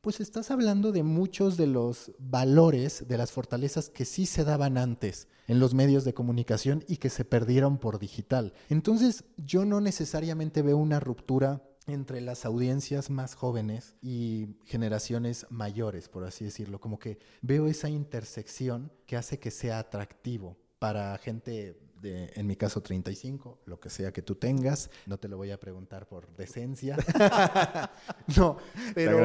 [0.00, 4.78] Pues estás hablando de muchos de los valores, de las fortalezas que sí se daban
[4.78, 8.52] antes en los medios de comunicación y que se perdieron por digital.
[8.68, 16.08] Entonces yo no necesariamente veo una ruptura entre las audiencias más jóvenes y generaciones mayores,
[16.08, 16.80] por así decirlo.
[16.80, 22.80] Como que veo esa intersección que hace que sea atractivo para gente en mi caso
[22.80, 24.90] 35, lo que sea que tú tengas.
[25.06, 26.96] No te lo voy a preguntar por decencia.
[28.36, 28.56] no,
[28.94, 29.18] pero,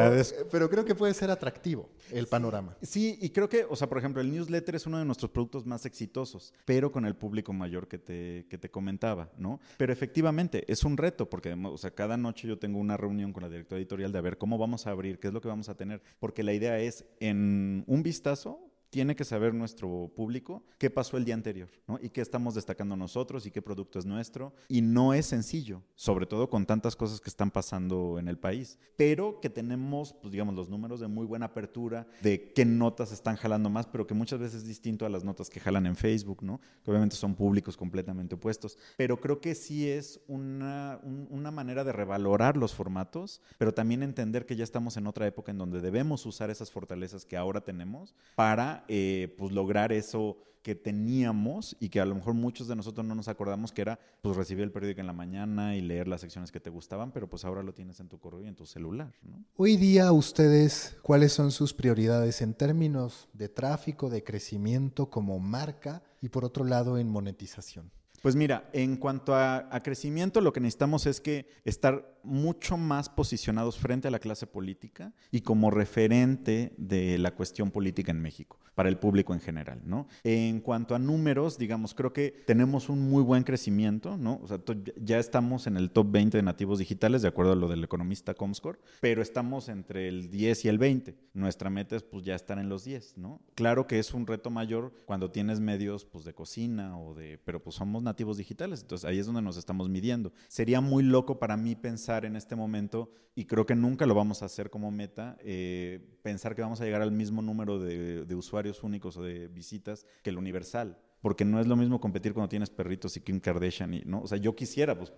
[0.52, 2.76] pero creo que puede ser atractivo el panorama.
[2.82, 5.66] Sí, y creo que, o sea, por ejemplo, el newsletter es uno de nuestros productos
[5.66, 9.60] más exitosos, pero con el público mayor que te, que te comentaba, ¿no?
[9.78, 13.44] Pero efectivamente es un reto, porque, o sea, cada noche yo tengo una reunión con
[13.44, 15.70] la directora editorial de a ver cómo vamos a abrir, qué es lo que vamos
[15.70, 20.91] a tener, porque la idea es en un vistazo tiene que saber nuestro público qué
[20.91, 21.97] pasó el día anterior, ¿no?
[21.99, 24.53] Y qué estamos destacando nosotros y qué producto es nuestro.
[24.67, 28.77] Y no es sencillo, sobre todo con tantas cosas que están pasando en el país,
[28.95, 33.36] pero que tenemos, pues digamos, los números de muy buena apertura, de qué notas están
[33.36, 36.43] jalando más, pero que muchas veces es distinto a las notas que jalan en Facebook,
[36.43, 36.62] ¿no?
[36.86, 38.77] Que obviamente son públicos completamente opuestos.
[38.95, 40.99] Pero creo que sí es una,
[41.32, 45.49] una manera de revalorar los formatos, pero también entender que ya estamos en otra época
[45.49, 50.76] en donde debemos usar esas fortalezas que ahora tenemos para eh, pues lograr eso que
[50.76, 54.38] teníamos y que a lo mejor muchos de nosotros no nos acordamos que era pues
[54.38, 57.43] recibir el periódico en la mañana y leer las secciones que te gustaban, pero pues
[57.43, 59.13] ahora lo tienes en tu correo y en tu celular.
[59.58, 66.02] Hoy día ustedes, ¿cuáles son sus prioridades en términos de tráfico, de crecimiento como marca
[66.22, 67.91] y por otro lado en monetización?
[68.22, 73.10] Pues mira, en cuanto a, a, crecimiento, lo que necesitamos es que estar mucho más
[73.10, 78.60] posicionados frente a la clase política y como referente de la cuestión política en México
[78.76, 80.08] para el público en general, ¿no?
[80.24, 84.40] En cuanto a números, digamos, creo que tenemos un muy buen crecimiento, ¿no?
[84.44, 84.60] O sea,
[85.02, 88.34] ya estamos en el top 20 de nativos digitales, de acuerdo a lo del economista
[88.34, 91.16] Comscore, pero estamos entre el 10 y el 20.
[91.34, 93.42] Nuestra meta es, pues, ya estar en los 10, ¿no?
[93.56, 97.40] Claro que es un reto mayor cuando tienes medios, pues, de cocina o de...
[97.44, 100.32] Pero, pues, somos nativos digitales, entonces ahí es donde nos estamos midiendo.
[100.48, 104.42] Sería muy loco para mí pensar en este momento, y creo que nunca lo vamos
[104.42, 108.82] a hacer como meta, eh, pensar que vamos a llegar al mismo número de, usuarios
[108.82, 110.98] únicos o de visitas que el universal.
[111.22, 114.24] porque no es lo mismo competir cuando tienes perritos y Kim Kardashian, y, ¿no?
[114.24, 115.14] O sea, yo quisiera, pues,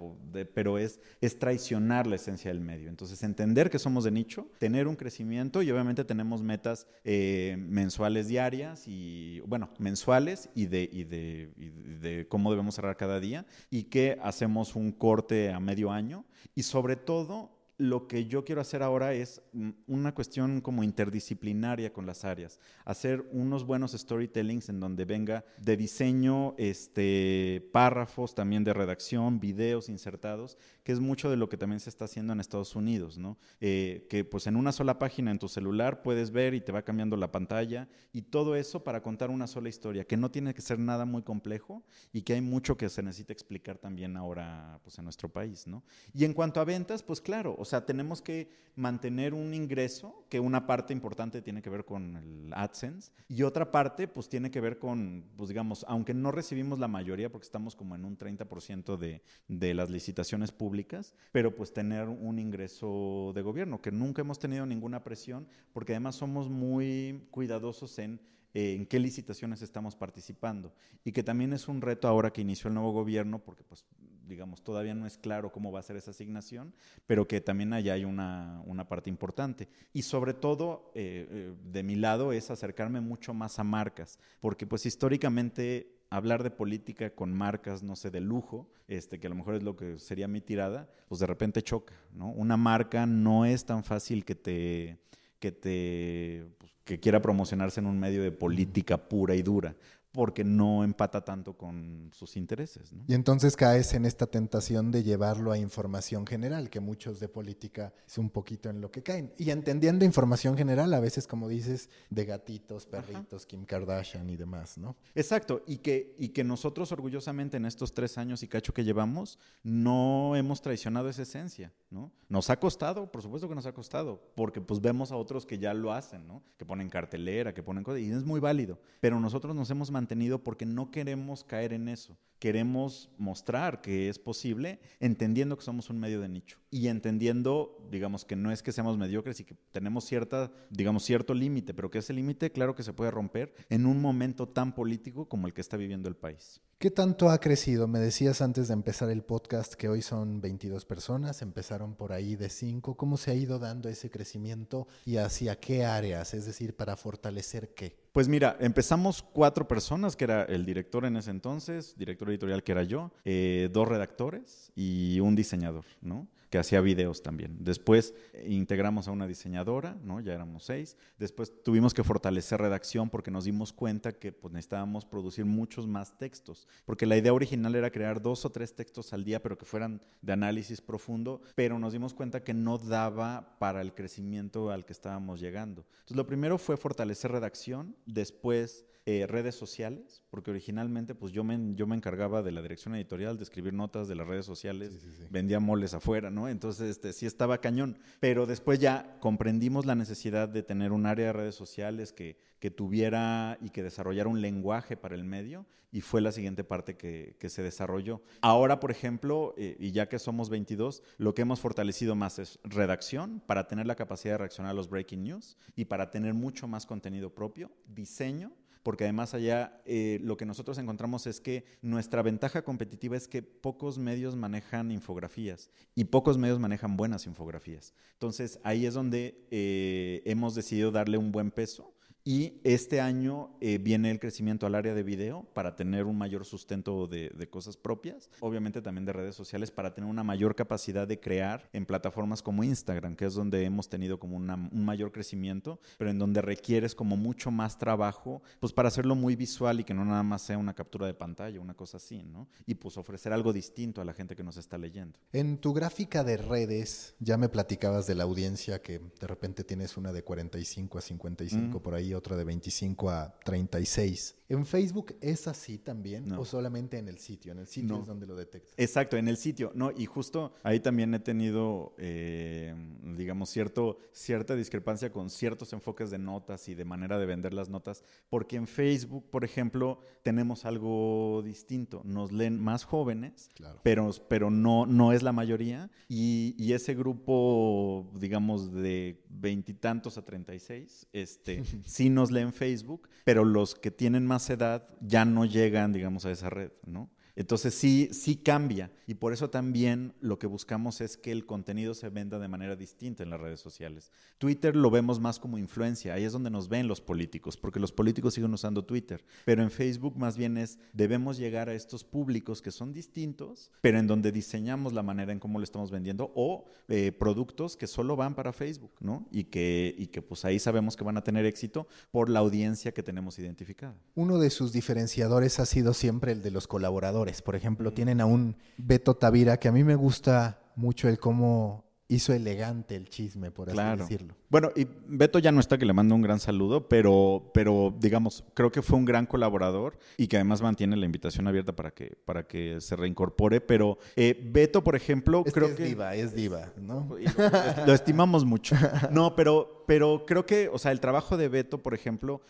[0.53, 2.89] pero es, es traicionar la esencia del medio.
[2.89, 8.27] Entonces, entender que somos de nicho, tener un crecimiento y obviamente tenemos metas eh, mensuales
[8.27, 14.19] diarias y, bueno, mensuales y de, y de cómo debemos cerrar cada día y que
[14.21, 19.13] hacemos un corte a medio año y sobre todo lo que yo quiero hacer ahora
[19.13, 25.05] es mm, una cuestión como interdisciplinaria con las áreas, hacer unos buenos storytellings en donde
[25.05, 31.49] venga de diseño, este, párrafos, también de redacción, videos insertados, que es mucho de lo
[31.49, 33.37] que también se está haciendo en Estados Unidos, ¿no?
[33.59, 36.83] Eh, que pues en una sola página en tu celular puedes ver y te va
[36.83, 40.61] cambiando la pantalla y todo eso para contar una sola historia, que no tiene que
[40.61, 44.97] ser nada muy complejo y que hay mucho que se necesita explicar también ahora pues
[44.97, 45.83] en nuestro país, ¿no?
[46.13, 50.39] Y en cuanto a ventas, pues claro, o sea, tenemos que mantener un ingreso, que
[50.39, 54.61] una parte importante tiene que ver con el AdSense, y otra parte, pues tiene que
[54.61, 58.97] ver con, pues digamos, aunque no recibimos la mayoría, porque estamos como en un 30%
[58.97, 64.37] de, de las licitaciones públicas, pero pues tener un ingreso de gobierno, que nunca hemos
[64.37, 68.19] tenido ninguna presión, porque además somos muy cuidadosos en
[68.55, 72.75] en qué licitaciones estamos participando y que también es un reto ahora que inició el
[72.75, 73.85] nuevo gobierno porque pues
[74.27, 76.73] digamos todavía no es claro cómo va a ser esa asignación
[77.07, 81.83] pero que también allá hay una, una parte importante y sobre todo eh, eh, de
[81.83, 87.33] mi lado es acercarme mucho más a marcas porque pues históricamente hablar de política con
[87.33, 90.41] marcas, no sé, de lujo, este, que a lo mejor es lo que sería mi
[90.41, 92.29] tirada, pues de repente choca, ¿no?
[92.29, 94.99] Una marca no es tan fácil que te,
[95.39, 99.75] que te pues, que quiera promocionarse en un medio de política pura y dura
[100.15, 102.93] porque no empata tanto con sus intereses.
[103.05, 107.93] Y entonces caes en esta tentación de llevarlo a información general, que muchos de política
[108.07, 109.33] es un poquito en lo que caen.
[109.37, 114.77] Y entendiendo información general, a veces, como dices, de gatitos, perritos, Kim Kardashian y demás,
[114.77, 114.95] ¿no?
[115.15, 119.37] Exacto, y que, y que nosotros orgullosamente en estos tres años y cacho que llevamos,
[119.63, 122.13] no hemos traicionado esa esencia, ¿no?
[122.29, 125.59] Nos ha costado, por supuesto que nos ha costado, porque pues vemos a otros que
[125.59, 126.41] ya lo hacen, ¿no?
[126.57, 130.04] Que ponen cartelera, que ponen cosas, y es muy válido, pero nosotros nos hemos mantenido
[130.43, 132.17] porque no queremos caer en eso.
[132.39, 138.25] Queremos mostrar que es posible entendiendo que somos un medio de nicho y entendiendo, digamos,
[138.25, 141.99] que no es que seamos mediocres y que tenemos cierta, digamos, cierto límite, pero que
[141.99, 145.61] ese límite, claro que se puede romper en un momento tan político como el que
[145.61, 146.61] está viviendo el país.
[146.77, 147.87] ¿Qué tanto ha crecido?
[147.87, 152.35] Me decías antes de empezar el podcast que hoy son 22 personas, empezaron por ahí
[152.35, 152.97] de 5.
[152.97, 156.33] ¿Cómo se ha ido dando ese crecimiento y hacia qué áreas?
[156.33, 157.95] Es decir, para fortalecer qué.
[158.11, 162.73] Pues mira, empezamos cuatro personas, que era el director en ese entonces, director editorial que
[162.73, 166.27] era yo, eh, dos redactores y un diseñador, ¿no?
[166.55, 167.57] Que hacía videos también.
[167.59, 168.13] Después
[168.47, 170.21] integramos a una diseñadora, ¿no?
[170.21, 170.95] Ya éramos seis.
[171.19, 176.17] Después tuvimos que fortalecer redacción porque nos dimos cuenta que pues, necesitábamos producir muchos más
[176.17, 176.65] textos.
[176.85, 179.99] Porque la idea original era crear dos o tres textos al día, pero que fueran
[180.21, 184.93] de análisis profundo, pero nos dimos cuenta que no daba para el crecimiento al que
[184.93, 185.85] estábamos llegando.
[185.89, 191.75] Entonces, lo primero fue fortalecer redacción, después eh, redes sociales, porque originalmente pues yo me,
[191.75, 195.59] yo me encargaba de la dirección editorial, de escribir notas de las redes sociales, vendía
[195.59, 196.49] moles afuera, ¿no?
[196.49, 201.27] Entonces este, sí estaba cañón, pero después ya comprendimos la necesidad de tener un área
[201.27, 206.01] de redes sociales que, que tuviera y que desarrollara un lenguaje para el medio y
[206.01, 208.23] fue la siguiente parte que, que se desarrolló.
[208.41, 212.57] Ahora, por ejemplo, eh, y ya que somos 22, lo que hemos fortalecido más es
[212.63, 216.67] redacción para tener la capacidad de reaccionar a los breaking news y para tener mucho
[216.67, 218.51] más contenido propio, diseño
[218.85, 223.41] porque además allá eh, lo que nosotros encontramos es que nuestra ventaja competitiva es que
[223.41, 227.95] pocos medios manejan infografías y pocos medios manejan buenas infografías.
[228.13, 231.94] Entonces ahí es donde eh, hemos decidido darle un buen peso
[232.27, 236.43] y este año eh, viene el crecimiento al área de video para tener un mayor
[236.43, 241.19] sustento de, cosas propias, obviamente también de redes sociales para tener una mayor capacidad de
[241.19, 246.09] crear en plataformas como Instagram, que es donde hemos tenido como un mayor crecimiento, pero
[246.09, 250.03] en donde requieres como mucho más trabajo, pues para hacerlo muy visual y que no
[250.03, 252.47] nada más sea una captura de pantalla, una cosa así, ¿no?
[252.65, 255.19] Y pues ofrecer algo distinto a la gente que nos está leyendo.
[255.31, 259.95] En tu gráfica de redes, ya me platicabas de la audiencia que de repente tienes
[259.95, 264.35] una de 45 a 55 por ahí otra de 25 a 36.
[264.47, 267.51] ¿En Facebook es así también o solamente en el sitio?
[267.51, 268.75] En el sitio es donde lo detectas.
[268.77, 269.71] Exacto, en el sitio.
[269.73, 272.75] No, y justo ahí también he tenido, eh,
[273.17, 277.69] digamos, cierto, cierta discrepancia con ciertos enfoques de notas y de manera de vender las
[277.69, 282.01] notas, porque en Facebook, por ejemplo, tenemos algo distinto.
[282.05, 283.49] Nos leen más jóvenes,
[283.81, 285.89] pero, pero no, no es la mayoría.
[286.07, 293.09] Y, y ese grupo, digamos, de veintitantos a 36, este, sí sí nos leen Facebook,
[293.23, 297.09] pero los que tienen más edad ya no llegan, digamos, a esa red, ¿no?
[297.35, 301.93] Entonces sí, sí cambia y por eso también lo que buscamos es que el contenido
[301.93, 304.11] se venda de manera distinta en las redes sociales.
[304.37, 307.91] Twitter lo vemos más como influencia, ahí es donde nos ven los políticos, porque los
[307.91, 312.61] políticos siguen usando Twitter, pero en Facebook más bien es debemos llegar a estos públicos
[312.61, 316.65] que son distintos, pero en donde diseñamos la manera en cómo lo estamos vendiendo o
[316.87, 319.27] eh, productos que solo van para Facebook, ¿no?
[319.31, 322.93] Y que, y que pues ahí sabemos que van a tener éxito por la audiencia
[322.93, 323.95] que tenemos identificada.
[324.15, 328.25] Uno de sus diferenciadores ha sido siempre el de los colaboradores por ejemplo, tienen a
[328.25, 333.51] un Beto Tavira que a mí me gusta mucho el cómo hizo elegante el chisme,
[333.51, 334.35] por así decirlo.
[334.49, 338.43] Bueno, y Beto ya no está, que le mando un gran saludo, pero, pero digamos,
[338.53, 342.15] creo que fue un gran colaborador y que además mantiene la invitación abierta para que,
[342.25, 343.59] para que se reincorpore.
[343.59, 345.83] Pero eh, Beto, por ejemplo, creo que que.
[345.83, 347.09] Es diva, es diva, ¿no?
[347.87, 348.75] Lo, estimamos mucho.
[349.11, 352.41] No, pero, pero creo que, o sea, el trabajo de Beto, por ejemplo,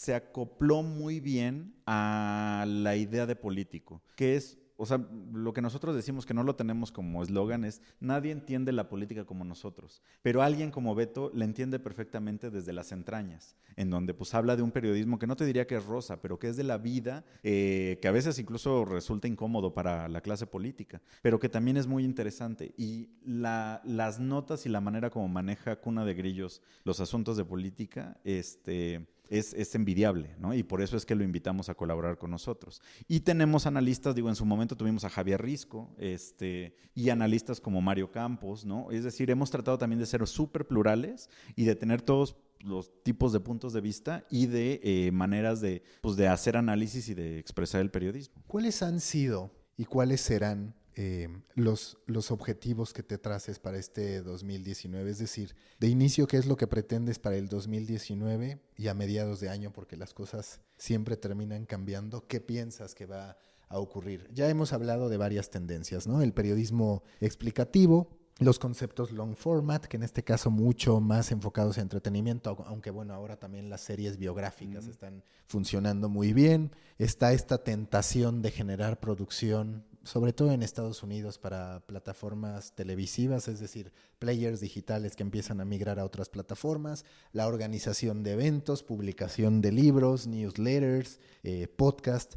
[0.00, 5.60] se acopló muy bien a la idea de político, que es o sea, lo que
[5.60, 10.00] nosotros decimos que no lo tenemos como eslogan es, nadie entiende la política como nosotros,
[10.22, 14.62] pero alguien como Beto la entiende perfectamente desde las entrañas, en donde pues habla de
[14.62, 17.26] un periodismo que no te diría que es rosa, pero que es de la vida,
[17.42, 21.86] eh, que a veces incluso resulta incómodo para la clase política, pero que también es
[21.86, 22.72] muy interesante.
[22.78, 28.18] Y las notas y la manera como maneja Cuna de Grillos los asuntos de política,
[28.24, 30.52] este es, envidiable, ¿no?
[30.54, 32.82] Y por eso es que lo invitamos a colaborar con nosotros.
[33.06, 37.80] Y tenemos analistas, digo, en su momento tuvimos a Javier Risco, este, y analistas como
[37.80, 38.90] Mario Campos, ¿no?
[38.90, 43.32] Es decir, hemos tratado también de ser súper plurales y de tener todos los tipos
[43.32, 47.38] de puntos de vista y de eh, maneras de, pues, de hacer análisis y de
[47.38, 48.42] expresar el periodismo.
[48.48, 54.22] ¿Cuáles han sido y cuáles serán eh, los, los objetivos que te traces para este
[54.22, 55.10] 2019?
[55.10, 59.40] Es decir, de inicio, ¿qué es lo que pretendes para el 2019 y a mediados
[59.40, 59.72] de año?
[59.72, 62.26] Porque las cosas siempre terminan cambiando.
[62.26, 63.36] ¿Qué piensas que va
[63.68, 64.28] a ocurrir?
[64.32, 66.22] Ya hemos hablado de varias tendencias, ¿no?
[66.22, 68.08] El periodismo explicativo,
[68.40, 73.12] los conceptos long format, que en este caso mucho más enfocados en entretenimiento, aunque bueno,
[73.12, 76.72] ahora también las series biográficas están funcionando muy bien.
[76.98, 83.60] Está esta tentación de generar producción sobre todo en Estados Unidos, para plataformas televisivas, es
[83.60, 89.60] decir, players digitales que empiezan a migrar a otras plataformas, la organización de eventos, publicación
[89.60, 92.36] de libros, newsletters, eh, podcast.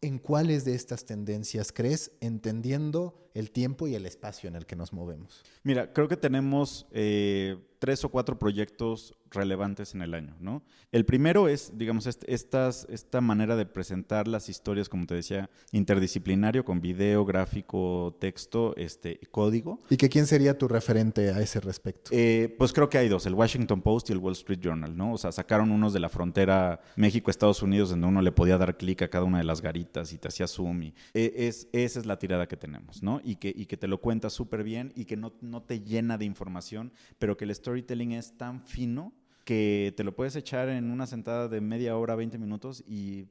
[0.00, 4.76] En cuáles de estas tendencias crees, entendiendo el tiempo y el espacio en el que
[4.76, 5.44] nos movemos?
[5.62, 10.62] Mira, creo que tenemos eh, tres o cuatro proyectos relevantes en el año, ¿no?
[10.90, 16.64] El primero es, digamos, estas, esta manera de presentar las historias, como te decía, interdisciplinario,
[16.64, 19.80] con video, gráfico, texto, este, código.
[19.90, 22.10] ¿Y que quién sería tu referente a ese respecto?
[22.12, 25.12] Eh, pues creo que hay dos, el Washington Post y el Wall Street Journal, ¿no?
[25.12, 29.02] O sea, sacaron unos de la frontera México-Estados Unidos, donde uno le podía dar clic
[29.02, 30.82] a cada una de las garitas y te hacía zoom.
[30.82, 33.20] Y, e, es, esa es la tirada que tenemos, ¿no?
[33.24, 36.18] Y que, y que te lo cuenta súper bien y que no, no te llena
[36.18, 39.12] de información, pero que el storytelling es tan fino
[39.44, 43.28] que te lo puedes echar en una sentada de media hora, 20 minutos y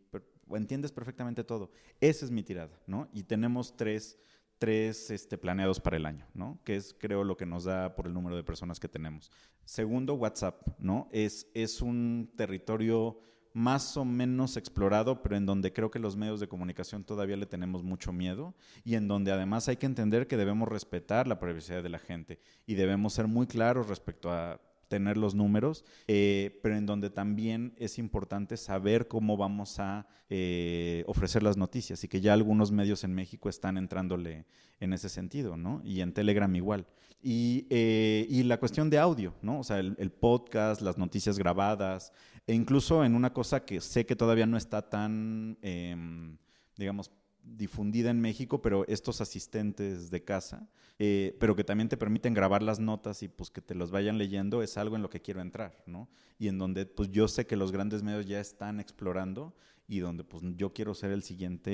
[0.50, 1.70] entiendes perfectamente todo.
[2.02, 3.08] Esa es mi tirada, ¿no?
[3.14, 4.18] Y tenemos tres,
[4.58, 6.60] tres este, planeados para el año, ¿no?
[6.64, 9.32] Que es, creo, lo que nos da por el número de personas que tenemos.
[9.66, 11.08] Segundo, WhatsApp, ¿no?
[11.12, 13.20] Es, es un territorio
[13.58, 17.48] más o menos explorado, pero en donde creo que los medios de comunicación todavía le
[17.48, 18.54] tenemos mucho miedo
[18.86, 22.40] y en donde además hay que entender que debemos respetar la privacidad de la gente
[22.68, 27.74] y debemos ser muy claros respecto a tener los números, eh, pero en donde también
[27.78, 33.04] es importante saber cómo vamos a eh, ofrecer las noticias y que ya algunos medios
[33.04, 34.46] en México están entrándole
[34.80, 35.82] en ese sentido, ¿no?
[35.84, 36.86] Y en Telegram igual.
[37.24, 39.60] Y, eh, y la cuestión de audio, ¿no?
[39.60, 42.14] O sea, el, el, podcast, las noticias grabadas,
[42.48, 46.38] e incluso en una cosa que sé que todavía no está tan, em,
[46.78, 47.12] digamos,
[47.44, 52.64] difundida en México, pero estos asistentes de casa, eh, pero que también te permiten grabar
[52.64, 55.42] las notas y pues que te los vayan leyendo, es algo en lo que quiero
[55.42, 56.10] entrar, ¿no?
[56.40, 59.54] Y en donde pues yo sé que los grandes medios ya están explorando
[59.88, 61.72] y donde pues yo quiero ser el siguiente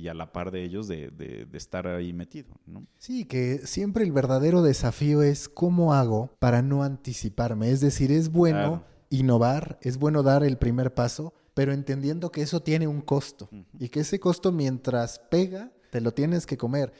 [0.00, 2.86] y a la par de ellos de, de, estar ahí metido, ¿no?
[2.98, 8.30] Sí, que siempre el verdadero desafío es cómo hago para no anticiparme, es decir, es
[8.30, 13.48] bueno innovar, es bueno dar el primer paso, pero entendiendo que eso tiene un costo
[13.78, 16.94] y que ese costo mientras pega, te lo tienes que comer.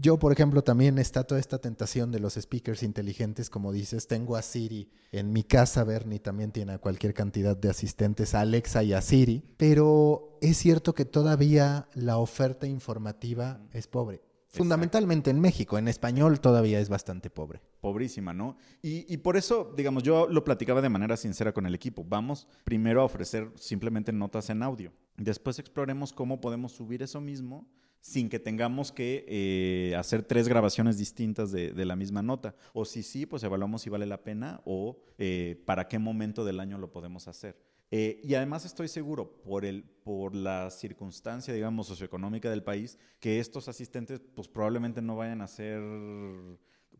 [0.00, 4.36] Yo, por ejemplo, también está toda esta tentación de los speakers inteligentes, como dices, tengo
[4.36, 8.84] a Siri en mi casa, Bernie también tiene a cualquier cantidad de asistentes, a Alexa
[8.84, 14.25] y a Siri, pero es cierto que todavía la oferta informativa es pobre
[14.56, 17.60] Fundamentalmente en México, en español todavía es bastante pobre.
[17.80, 18.56] Pobrísima, ¿no?
[18.82, 22.04] Y, y, por eso, digamos, yo lo platicaba de manera sincera con el equipo.
[22.04, 24.92] Vamos primero a ofrecer simplemente notas en audio.
[25.16, 27.66] Después exploremos cómo podemos subir eso mismo
[28.06, 32.54] sin que tengamos que eh, hacer tres grabaciones distintas de, de, la misma nota.
[32.72, 36.60] O si sí, pues evaluamos si vale la pena o eh, para qué momento del
[36.60, 37.60] año lo podemos hacer.
[37.90, 43.40] Eh, y además estoy seguro, por, el, por la circunstancia, digamos, socioeconómica del país, que
[43.40, 45.82] estos asistentes pues probablemente no vayan a ser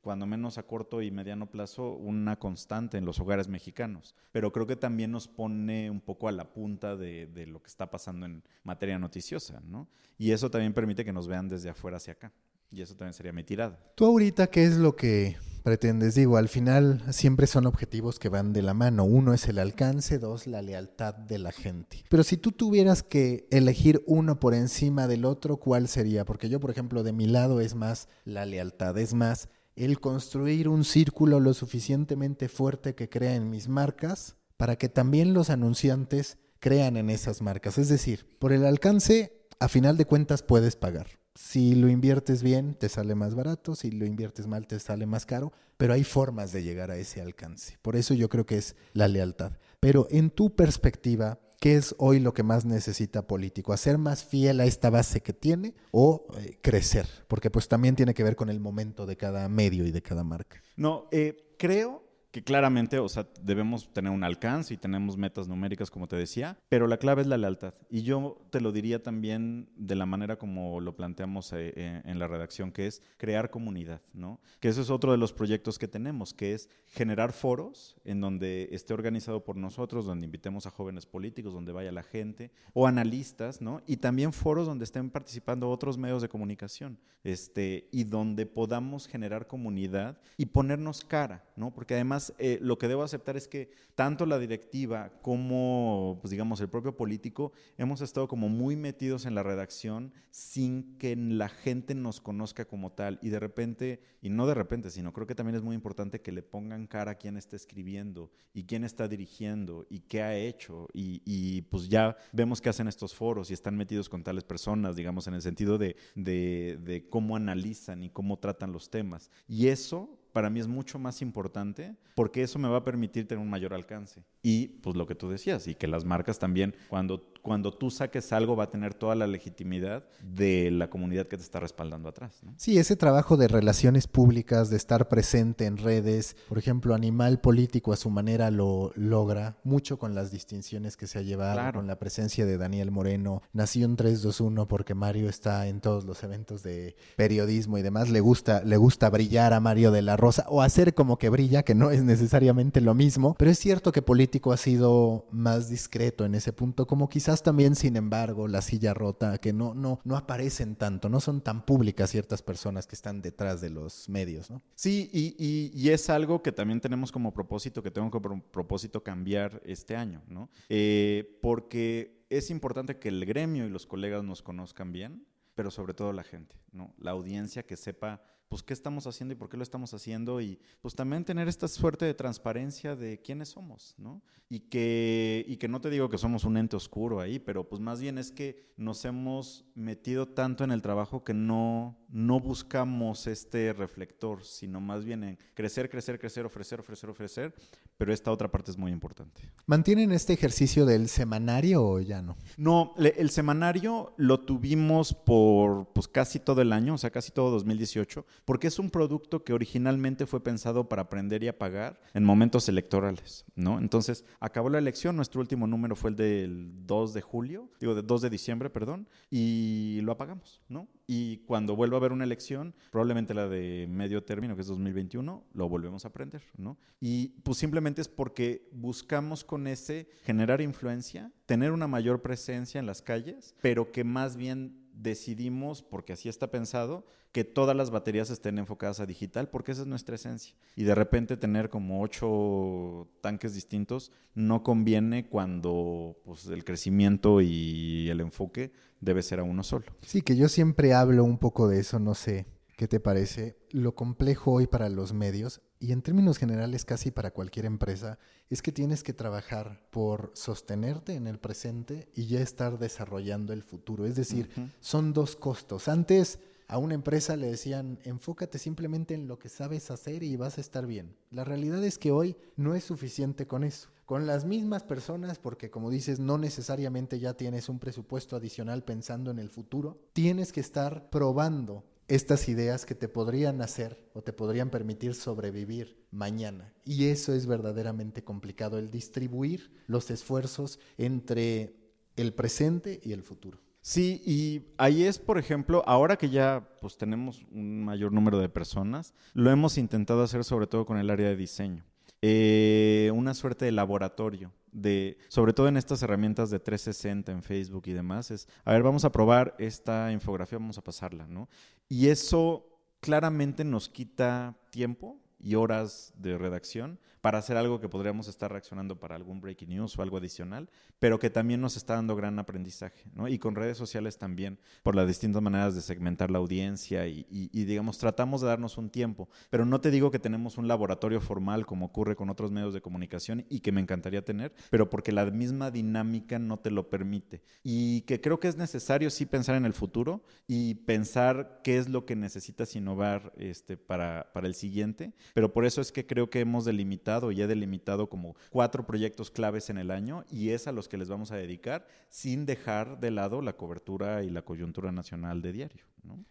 [0.06, 4.14] cuando menos a corto y mediano plazo, una constante en los hogares mexicanos.
[4.30, 7.66] Pero creo que también nos pone un poco a la punta de, de, lo que
[7.66, 9.88] está pasando en materia noticiosa, ¿no?
[10.16, 12.32] Y eso también permite que nos vean desde afuera hacia acá.
[12.70, 13.80] Y eso también sería mi tirada.
[13.96, 16.14] ¿Tú ahorita qué es lo que pretendes?
[16.14, 19.04] Digo, al final siempre son objetivos que van de la mano.
[19.04, 22.04] Uno es el alcance, dos, la lealtad de la gente.
[22.08, 26.24] Pero si tú tuvieras que elegir uno por encima del otro, ¿cuál sería?
[26.24, 30.68] Porque yo, por ejemplo, de mi lado es más la lealtad, es más el construir
[30.68, 36.38] un círculo lo suficientemente fuerte que crea en mis marcas para que también los anunciantes
[36.58, 37.78] crean en esas marcas.
[37.78, 41.06] Es decir, por el alcance, a final de cuentas puedes pagar.
[41.34, 45.26] Si lo inviertes bien, te sale más barato, si lo inviertes mal, te sale más
[45.26, 47.76] caro, pero hay formas de llegar a ese alcance.
[47.82, 49.52] Por eso yo creo que es la lealtad.
[49.78, 53.72] Pero en tu perspectiva, ¿qué es hoy lo que más necesita político?
[53.72, 57.08] ¿Hacer más fiel a esta base que tiene o eh, crecer?
[57.26, 60.22] Porque pues también tiene que ver con el momento de cada medio y de cada
[60.22, 60.62] marca.
[60.76, 62.04] No, eh, creo
[62.36, 66.58] que claramente, o sea, debemos tener un alcance y tenemos metas numéricas, como te decía,
[66.68, 67.72] pero la clave es la lealtad.
[67.88, 72.18] Y yo te lo diría también de la manera como lo planteamos eh, eh, en
[72.18, 74.38] la redacción, que es crear comunidad, ¿no?
[74.60, 78.68] Que eso es otro de los proyectos que tenemos, que es generar foros en donde
[78.70, 83.62] esté organizado por nosotros, donde invitemos a jóvenes políticos, donde vaya la gente, o analistas,
[83.62, 83.80] ¿no?
[83.86, 89.46] Y también foros donde estén participando otros medios de comunicación, este, y donde podamos generar
[89.46, 91.72] comunidad y ponernos cara, ¿no?
[91.72, 96.60] Porque además eh, lo que debo aceptar es que tanto la directiva como, pues digamos,
[96.60, 101.94] el propio político, hemos estado como muy metidos en la redacción sin que la gente
[101.94, 103.18] nos conozca como tal.
[103.22, 106.32] Y de repente, y no de repente, sino creo que también es muy importante que
[106.32, 110.88] le pongan cara a quién está escribiendo y quién está dirigiendo y qué ha hecho.
[110.92, 115.26] Y, pues ya vemos que hacen estos foros y están metidos con tales personas, digamos,
[115.26, 119.30] en el sentido de cómo analizan y cómo tratan los temas.
[119.48, 123.42] Y eso para mí es mucho más importante porque eso me va a permitir tener
[123.42, 124.22] un mayor alcance.
[124.42, 128.32] Y pues lo que tú decías, y que las marcas también, cuando, cuando tú saques
[128.32, 132.40] algo, va a tener toda la legitimidad de la comunidad que te está respaldando atrás.
[132.42, 132.52] ¿no?
[132.56, 137.92] Sí, ese trabajo de relaciones públicas, de estar presente en redes, por ejemplo, Animal Político
[137.92, 141.78] a su manera lo logra, mucho con las distinciones que se ha llevado, claro.
[141.78, 146.64] con la presencia de Daniel Moreno, Nación 321, porque Mario está en todos los eventos
[146.64, 150.62] de periodismo y demás, le gusta, le gusta brillar a Mario de la rosa o
[150.62, 154.52] hacer como que brilla, que no es necesariamente lo mismo, pero es cierto que político
[154.52, 159.38] ha sido más discreto en ese punto, como quizás también, sin embargo, la silla rota,
[159.38, 163.60] que no, no, no aparecen tanto, no son tan públicas ciertas personas que están detrás
[163.60, 164.62] de los medios, ¿no?
[164.74, 169.62] Sí, y, y, es algo que también tenemos como propósito, que tengo como propósito cambiar
[169.64, 170.50] este año, ¿no?
[170.68, 175.94] Eh, porque es importante que el gremio y los colegas nos conozcan bien, pero sobre
[175.94, 176.94] todo la gente, ¿no?
[176.98, 180.58] La audiencia que sepa pues qué estamos haciendo y por qué lo estamos haciendo y
[180.80, 184.22] pues también tener esta suerte de transparencia de quiénes somos, ¿no?
[184.48, 187.80] Y que, y que no te digo que somos un ente oscuro ahí, pero pues
[187.80, 193.26] más bien es que nos hemos metido tanto en el trabajo que no, no buscamos
[193.26, 197.54] este reflector, sino más bien en crecer, crecer, crecer, ofrecer, ofrecer, ofrecer,
[197.96, 199.42] pero esta otra parte es muy importante.
[199.66, 202.36] ¿Mantienen este ejercicio del semanario o ya no?
[202.56, 207.50] No, el semanario lo tuvimos por pues casi todo el año, o sea, casi todo
[207.50, 212.68] 2018 porque es un producto que originalmente fue pensado para aprender y apagar en momentos
[212.68, 213.78] electorales, ¿no?
[213.78, 218.06] Entonces, acabó la elección, nuestro último número fue el del 2 de julio, digo, del
[218.06, 220.88] 2 de diciembre, perdón, y lo apagamos, ¿no?
[221.06, 225.44] Y cuando vuelva a haber una elección, probablemente la de medio término, que es 2021,
[225.52, 226.78] lo volvemos a aprender, ¿no?
[227.00, 232.86] Y pues simplemente es porque buscamos con ese generar influencia, tener una mayor presencia en
[232.86, 238.30] las calles, pero que más bien decidimos, porque así está pensado, que todas las baterías
[238.30, 240.56] estén enfocadas a digital, porque esa es nuestra esencia.
[240.74, 248.08] Y de repente tener como ocho tanques distintos no conviene cuando pues, el crecimiento y
[248.08, 249.84] el enfoque debe ser a uno solo.
[250.00, 252.46] Sí, que yo siempre hablo un poco de eso, no sé.
[252.76, 253.56] ¿Qué te parece?
[253.70, 258.18] Lo complejo hoy para los medios y en términos generales casi para cualquier empresa
[258.48, 263.62] es que tienes que trabajar por sostenerte en el presente y ya estar desarrollando el
[263.62, 264.06] futuro.
[264.06, 264.72] Es decir, uh -huh.
[264.80, 265.88] son dos costos.
[265.88, 270.58] Antes a una empresa le decían, enfócate simplemente en lo que sabes hacer y vas
[270.58, 271.16] a estar bien.
[271.30, 273.88] La realidad es que hoy no es suficiente con eso.
[274.04, 279.30] Con las mismas personas, porque como dices, no necesariamente ya tienes un presupuesto adicional pensando
[279.30, 284.32] en el futuro, tienes que estar probando estas ideas que te podrían hacer o te
[284.32, 286.72] podrían permitir sobrevivir mañana.
[286.84, 291.76] Y eso es verdaderamente complicado, el distribuir los esfuerzos entre
[292.16, 293.58] el presente y el futuro.
[293.80, 298.48] Sí, y ahí es, por ejemplo, ahora que ya pues tenemos un mayor número de
[298.48, 301.84] personas, lo hemos intentado hacer sobre todo con el área de diseño.
[302.22, 307.84] Eh, una suerte de laboratorio, de, sobre todo en estas herramientas de 360 en Facebook
[307.86, 311.48] y demás, es, a ver, vamos a probar esta infografía, vamos a pasarla, ¿no?
[311.88, 312.66] Y eso
[313.00, 319.00] claramente nos quita tiempo y horas de redacción para hacer algo que podríamos estar reaccionando
[319.00, 320.70] para algún breaking news o algo adicional,
[321.00, 323.26] pero que también nos está dando gran aprendizaje, ¿no?
[323.26, 327.24] Y con redes sociales también, por las distintas maneras de segmentar la audiencia y,
[327.64, 331.66] digamos, tratamos de darnos un tiempo, pero no te digo que tenemos un laboratorio formal
[331.66, 335.24] como ocurre con otros medios de comunicación y que me encantaría tener, pero porque la
[335.26, 337.42] misma dinámica no te lo permite.
[337.64, 341.88] Y que creo que es necesario sí pensar en el futuro y pensar qué es
[341.88, 346.30] lo que necesitas innovar este, para, para el siguiente, pero por eso es que creo
[346.30, 350.66] que hemos delimitado y he delimitado como cuatro proyectos claves en el año y es
[350.66, 354.42] a los que les vamos a dedicar sin dejar de lado la cobertura y la
[354.42, 355.84] coyuntura nacional de diario.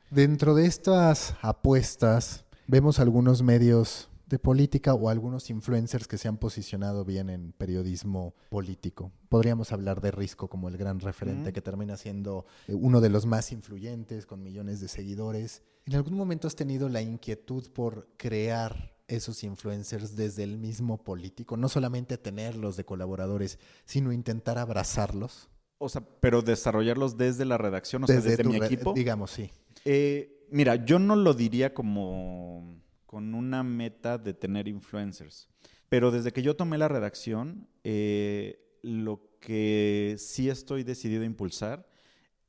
[0.10, 6.38] Dentro de estas apuestas vemos algunos medios de política o algunos influencers que se han
[6.38, 9.12] posicionado bien en periodismo político.
[9.30, 13.26] Podríamos hablar de Risco como el gran referente que termina siendo eh, uno de los
[13.26, 15.62] más influyentes con millones de seguidores.
[15.86, 21.58] ¿En algún momento has tenido la inquietud por crear esos influencers desde el mismo político,
[21.58, 25.50] no solamente tenerlos de colaboradores, sino intentar abrazarlos.
[25.78, 28.94] O sea, pero desarrollarlos desde la redacción, o sea, desde mi equipo.
[28.94, 29.52] Digamos, sí.
[29.84, 35.48] Eh, mira, yo no lo diría como con una meta de tener influencers,
[35.90, 41.88] pero desde que yo tomé la redacción, eh, lo que sí estoy decidido a impulsar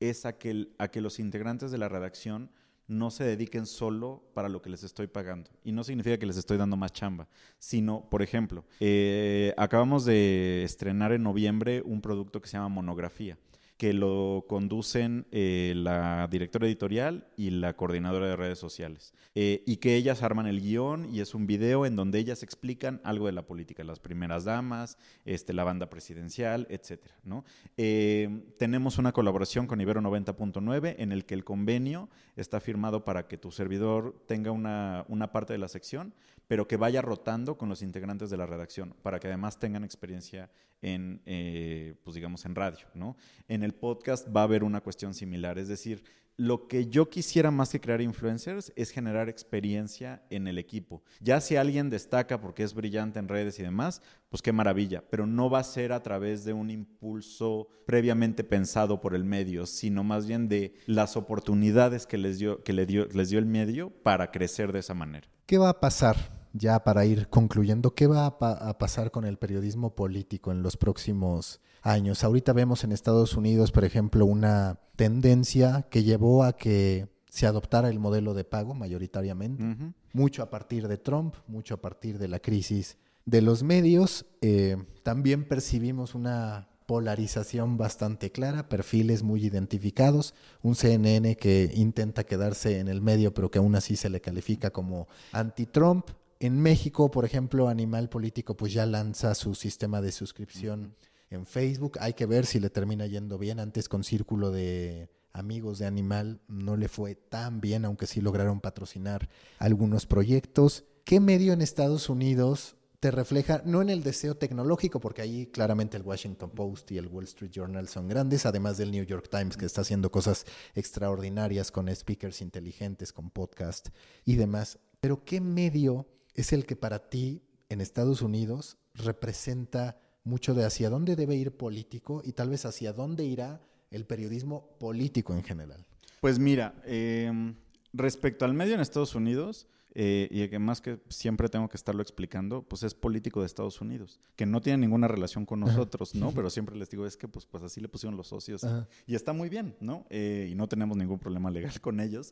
[0.00, 2.50] es a que, a que los integrantes de la redacción
[2.88, 5.50] no se dediquen solo para lo que les estoy pagando.
[5.64, 7.28] Y no significa que les estoy dando más chamba,
[7.58, 13.38] sino, por ejemplo, eh, acabamos de estrenar en noviembre un producto que se llama Monografía
[13.76, 19.12] que lo conducen eh, la directora editorial y la coordinadora de redes sociales.
[19.34, 23.00] Eh, y que ellas arman el guion y es un video en donde ellas explican
[23.04, 24.96] algo de la política, las primeras damas,
[25.26, 27.00] este, la banda presidencial, etc.
[27.22, 27.44] ¿no?
[27.76, 33.28] Eh, tenemos una colaboración con Ibero 90.9 en el que el convenio está firmado para
[33.28, 36.14] que tu servidor tenga una, una parte de la sección,
[36.48, 40.48] pero que vaya rotando con los integrantes de la redacción, para que además tengan experiencia
[40.82, 43.16] en, eh, pues digamos, en radio, ¿no?
[43.48, 46.02] En el podcast va a haber una cuestión similar, es decir,
[46.38, 51.02] lo que yo quisiera más que crear influencers es generar experiencia en el equipo.
[51.20, 55.26] Ya si alguien destaca porque es brillante en redes y demás, pues qué maravilla, pero
[55.26, 60.04] no va a ser a través de un impulso previamente pensado por el medio, sino
[60.04, 64.30] más bien de las oportunidades que les dio, que dio, les dio el medio para
[64.30, 65.26] crecer de esa manera.
[65.46, 66.16] ¿Qué va a pasar
[66.56, 71.60] ya para ir concluyendo, ¿qué va a, pasar con el periodismo político en los próximos
[71.86, 72.24] años?
[72.24, 77.88] Ahorita vemos en Estados Unidos, por ejemplo, una tendencia que llevó a que se adoptara
[77.88, 82.40] el modelo de pago mayoritariamente, mucho a partir de Trump, mucho a partir de la
[82.40, 84.26] crisis de los medios.
[84.40, 92.78] Eh, también percibimos una polarización bastante clara, perfiles muy identificados, un CNN que intenta quedarse
[92.78, 97.24] en el medio pero que aún así se le califica como anti-Trump, en México, por
[97.24, 100.94] ejemplo, Animal Político pues ya lanza su sistema de suscripción
[101.30, 101.98] en Facebook.
[102.00, 103.60] Hay que ver si le termina yendo bien.
[103.60, 108.60] Antes con Círculo de Amigos de Animal no le fue tan bien, aunque sí lograron
[108.60, 110.84] patrocinar algunos proyectos.
[111.04, 115.96] ¿Qué medio en Estados Unidos te refleja, no en el deseo tecnológico, porque ahí claramente
[115.96, 119.56] el Washington Post y el Wall Street Journal son grandes, además del New York Times,
[119.56, 123.90] que está haciendo cosas extraordinarias con speakers inteligentes, con podcast
[124.24, 124.78] y demás.
[125.00, 130.90] Pero ¿qué medio es el que para ti en Estados Unidos representa mucho de hacia
[130.90, 133.60] dónde debe ir político y tal vez hacia dónde irá
[133.90, 135.86] el periodismo político en general.
[136.20, 137.54] Pues mira, em,
[137.92, 139.68] respecto al medio en Estados Unidos,
[139.98, 143.80] eh, y que más que siempre tengo que estarlo explicando, pues es político de Estados
[143.80, 146.32] Unidos, que no tiene ninguna relación con nosotros, ¿no?
[146.34, 148.66] Pero siempre les digo, es que pues, pues así le pusieron los socios
[149.06, 150.04] y está muy bien, ¿no?
[150.10, 152.28] Eh, y no tenemos ningún problema legal con ellos,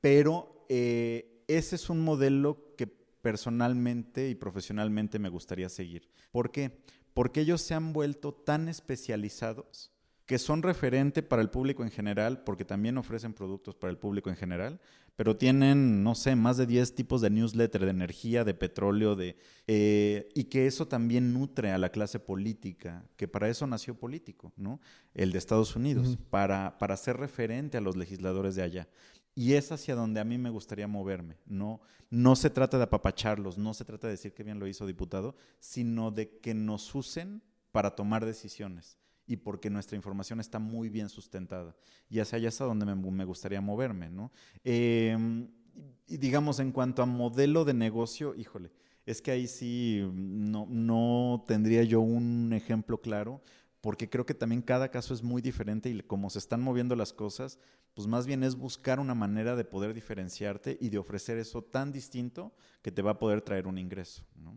[0.00, 6.08] pero eh, ese es un modelo que personalmente y profesionalmente me gustaría seguir.
[6.32, 6.80] ¿Por qué?
[7.14, 9.94] Porque ellos se han vuelto tan especializados
[10.26, 14.30] que son referente para el público en general, porque también ofrecen productos para el público
[14.30, 14.80] en general,
[15.16, 19.36] pero tienen, no sé, más de 10 tipos de newsletter de energía, de petróleo, de,
[19.66, 24.52] eh, y que eso también nutre a la clase política, que para eso nació político,
[24.56, 24.80] ¿no?
[25.12, 28.88] El de Estados Unidos, para, para ser referente a los legisladores de allá.
[29.34, 31.38] Y es hacia donde a mí me gustaría moverme.
[31.46, 31.80] No,
[32.10, 35.34] no se trata de apapacharlos, no se trata de decir que bien lo hizo diputado,
[35.58, 41.08] sino de que nos usen para tomar decisiones y porque nuestra información está muy bien
[41.08, 41.74] sustentada.
[42.08, 44.30] Y hacia allá es a donde me, gustaría moverme, ¿no?
[44.62, 45.48] Em,
[46.06, 48.70] y digamos, en cuanto a modelo de negocio, híjole,
[49.06, 53.42] es que ahí sí no, no tendría yo un ejemplo claro,
[53.80, 57.12] porque creo que también cada caso es muy diferente y como se están moviendo las
[57.12, 57.58] cosas,
[57.94, 61.92] pues más bien es buscar una manera de poder diferenciarte y de ofrecer eso tan
[61.92, 64.54] distinto que te va a poder traer un ingreso, ¿no?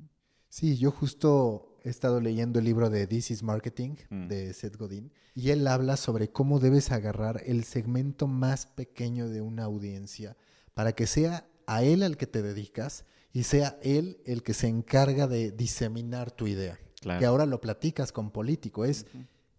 [0.49, 4.27] Sí, yo justo he estado leyendo el libro de This is Marketing mm.
[4.27, 9.41] de Seth Godin y él habla sobre cómo debes agarrar el segmento más pequeño de
[9.41, 10.35] una audiencia
[10.73, 14.67] para que sea a él al que te dedicas y sea él el que se
[14.67, 16.79] encarga de diseminar tu idea.
[17.19, 19.05] Que ahora lo platicas con político, es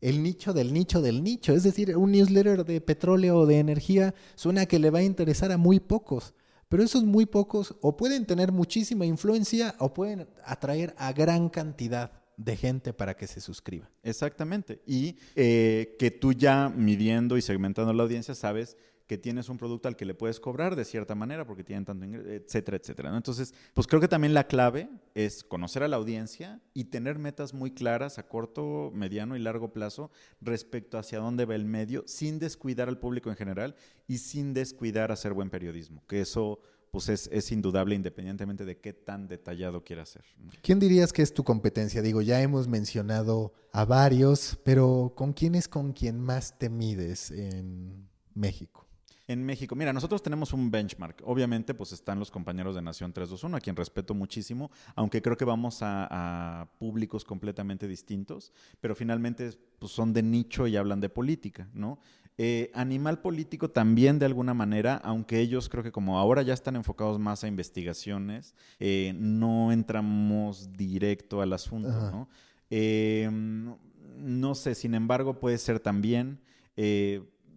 [0.00, 4.14] el nicho del nicho del nicho, es decir, un newsletter de petróleo o de energía
[4.34, 6.34] suena que le va a interesar a muy pocos.
[6.68, 12.12] Pero esos muy pocos o pueden tener muchísima influencia o pueden atraer a gran cantidad
[12.36, 13.90] de gente para que se suscriba.
[14.02, 14.80] Exactamente.
[14.86, 18.76] Y eh, que tú ya midiendo y segmentando la audiencia sabes
[19.08, 22.04] que tienes un producto al que le puedes cobrar de cierta manera porque tienen tanto
[22.04, 23.16] ingreso, etcétera, etcétera.
[23.16, 27.54] Entonces, pues creo que también la clave es conocer a la audiencia y tener metas
[27.54, 30.10] muy claras a corto, mediano y largo plazo
[30.42, 35.10] respecto hacia dónde va el medio, sin descuidar al público en general y sin descuidar
[35.10, 40.24] hacer buen periodismo, que eso pues es, indudable independientemente de qué tan detallado quieras ser.
[40.62, 42.02] ¿Quién dirías que es tu competencia?
[42.02, 47.30] Digo, ya hemos mencionado a varios, pero ¿con quién es con quien más te mides
[47.30, 48.87] en México?
[49.28, 49.76] En México.
[49.76, 51.22] Mira, nosotros tenemos un benchmark.
[51.24, 55.44] Obviamente, pues están los compañeros de Nación 321, a quien respeto muchísimo, aunque creo que
[55.44, 61.68] vamos a, públicos completamente distintos, pero finalmente pues, son de nicho y hablan de política,
[61.74, 61.98] ¿no?
[62.40, 66.76] Eh, animal político también de alguna manera, aunque ellos creo que como ahora ya están
[66.76, 72.28] enfocados más a investigaciones, eh, no entramos directo al asunto, ¿no?
[72.70, 76.40] Eh, no sé, sin embargo puede ser también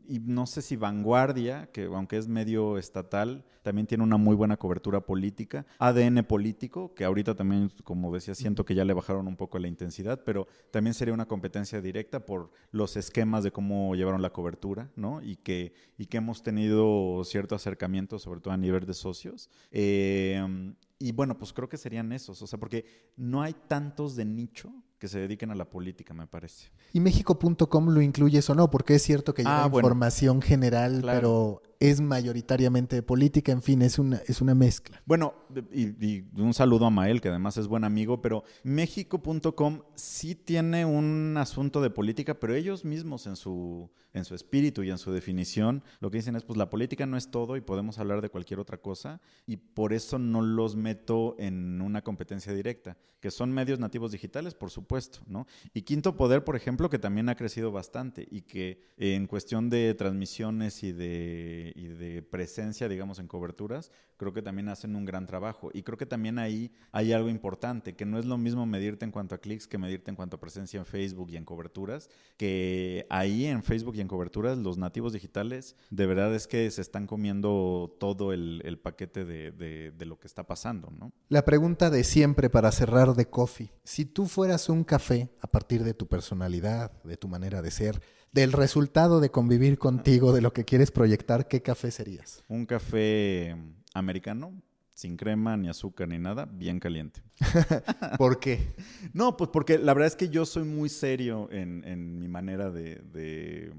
[0.07, 4.57] y no sé si Vanguardia, que aunque es medio estatal, también tiene una muy buena
[4.57, 5.65] cobertura política.
[5.79, 9.67] ADN político, que ahorita también, como decía, siento que ya le bajaron un poco la
[9.67, 14.89] intensidad, pero también sería una competencia directa por los esquemas de cómo llevaron la cobertura,
[14.95, 15.21] ¿no?
[15.21, 19.49] Y que, y que hemos tenido cierto acercamiento, sobre todo a nivel de socios.
[19.71, 22.85] Eh, y bueno, pues creo que serían esos, o sea, porque
[23.17, 26.71] no hay tantos de nicho que se dediquen a la política, me parece.
[26.93, 28.69] ¿Y México.com lo incluyes o no?
[28.69, 33.97] Porque es cierto que lleva ah, información general, pero es mayoritariamente política, en fin, es
[33.97, 35.01] una, es una mezcla.
[35.03, 35.33] Bueno,
[35.73, 41.35] y, un saludo a Mael, que además es buen amigo, pero México.com sí tiene un
[41.37, 45.83] asunto de política, pero ellos mismos en su, en su espíritu y en su definición,
[45.99, 48.59] lo que dicen es, pues la política no es todo y podemos hablar de cualquier
[48.59, 53.79] otra cosa, y por eso no los meto en una competencia directa, que son medios
[53.79, 55.47] nativos digitales, por supuesto, ¿no?
[55.73, 59.93] Y Quinto Poder, por ejemplo, que también ha crecido bastante y que en cuestión de
[59.93, 65.25] transmisiones y de y de presencia, digamos, en coberturas, creo que también hacen un gran
[65.25, 65.69] trabajo.
[65.73, 69.11] Y creo que también ahí hay algo importante, que no es lo mismo medirte en
[69.11, 73.05] cuanto a clics que medirte en cuanto a presencia en Facebook y en coberturas, que
[73.09, 77.07] ahí en Facebook y en coberturas los nativos digitales de verdad es que se están
[77.07, 81.11] comiendo todo el, paquete de, de, lo que está pasando, ¿no?
[81.29, 85.83] La pregunta de siempre para cerrar de Coffee, si tú fueras un café a partir
[85.83, 88.01] de tu personalidad, de tu manera de ser,
[88.31, 92.43] del resultado de convivir contigo, de lo que quieres proyectar, ¿qué café serías?
[92.47, 93.55] Un café
[93.93, 94.53] americano,
[94.93, 97.21] sin crema, ni azúcar, ni nada, bien caliente.
[98.17, 98.73] ¿Por qué?
[99.13, 103.73] No, pues porque la verdad es que yo soy muy serio en, mi manera de,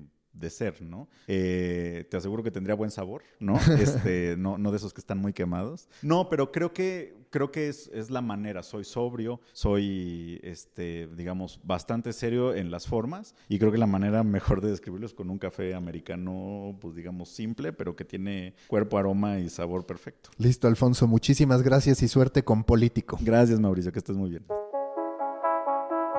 [0.50, 1.08] ser, ¿no?
[1.26, 3.58] Eh, te aseguro que tendría buen sabor, ¿no?
[3.82, 5.88] Este, no, no de esos que están muy quemados.
[6.02, 8.62] No, pero creo que creo que es, es, la manera.
[8.62, 14.22] Soy sobrio, soy, este, digamos, bastante serio en las formas y creo que la manera
[14.22, 18.98] mejor de describirlo es con un café americano, pues digamos, simple, pero que tiene cuerpo,
[18.98, 20.30] aroma y sabor perfecto.
[20.36, 21.08] Listo, Alfonso.
[21.08, 23.18] Muchísimas gracias y suerte con Político.
[23.20, 24.44] Gracias, Mauricio, que estés muy bien.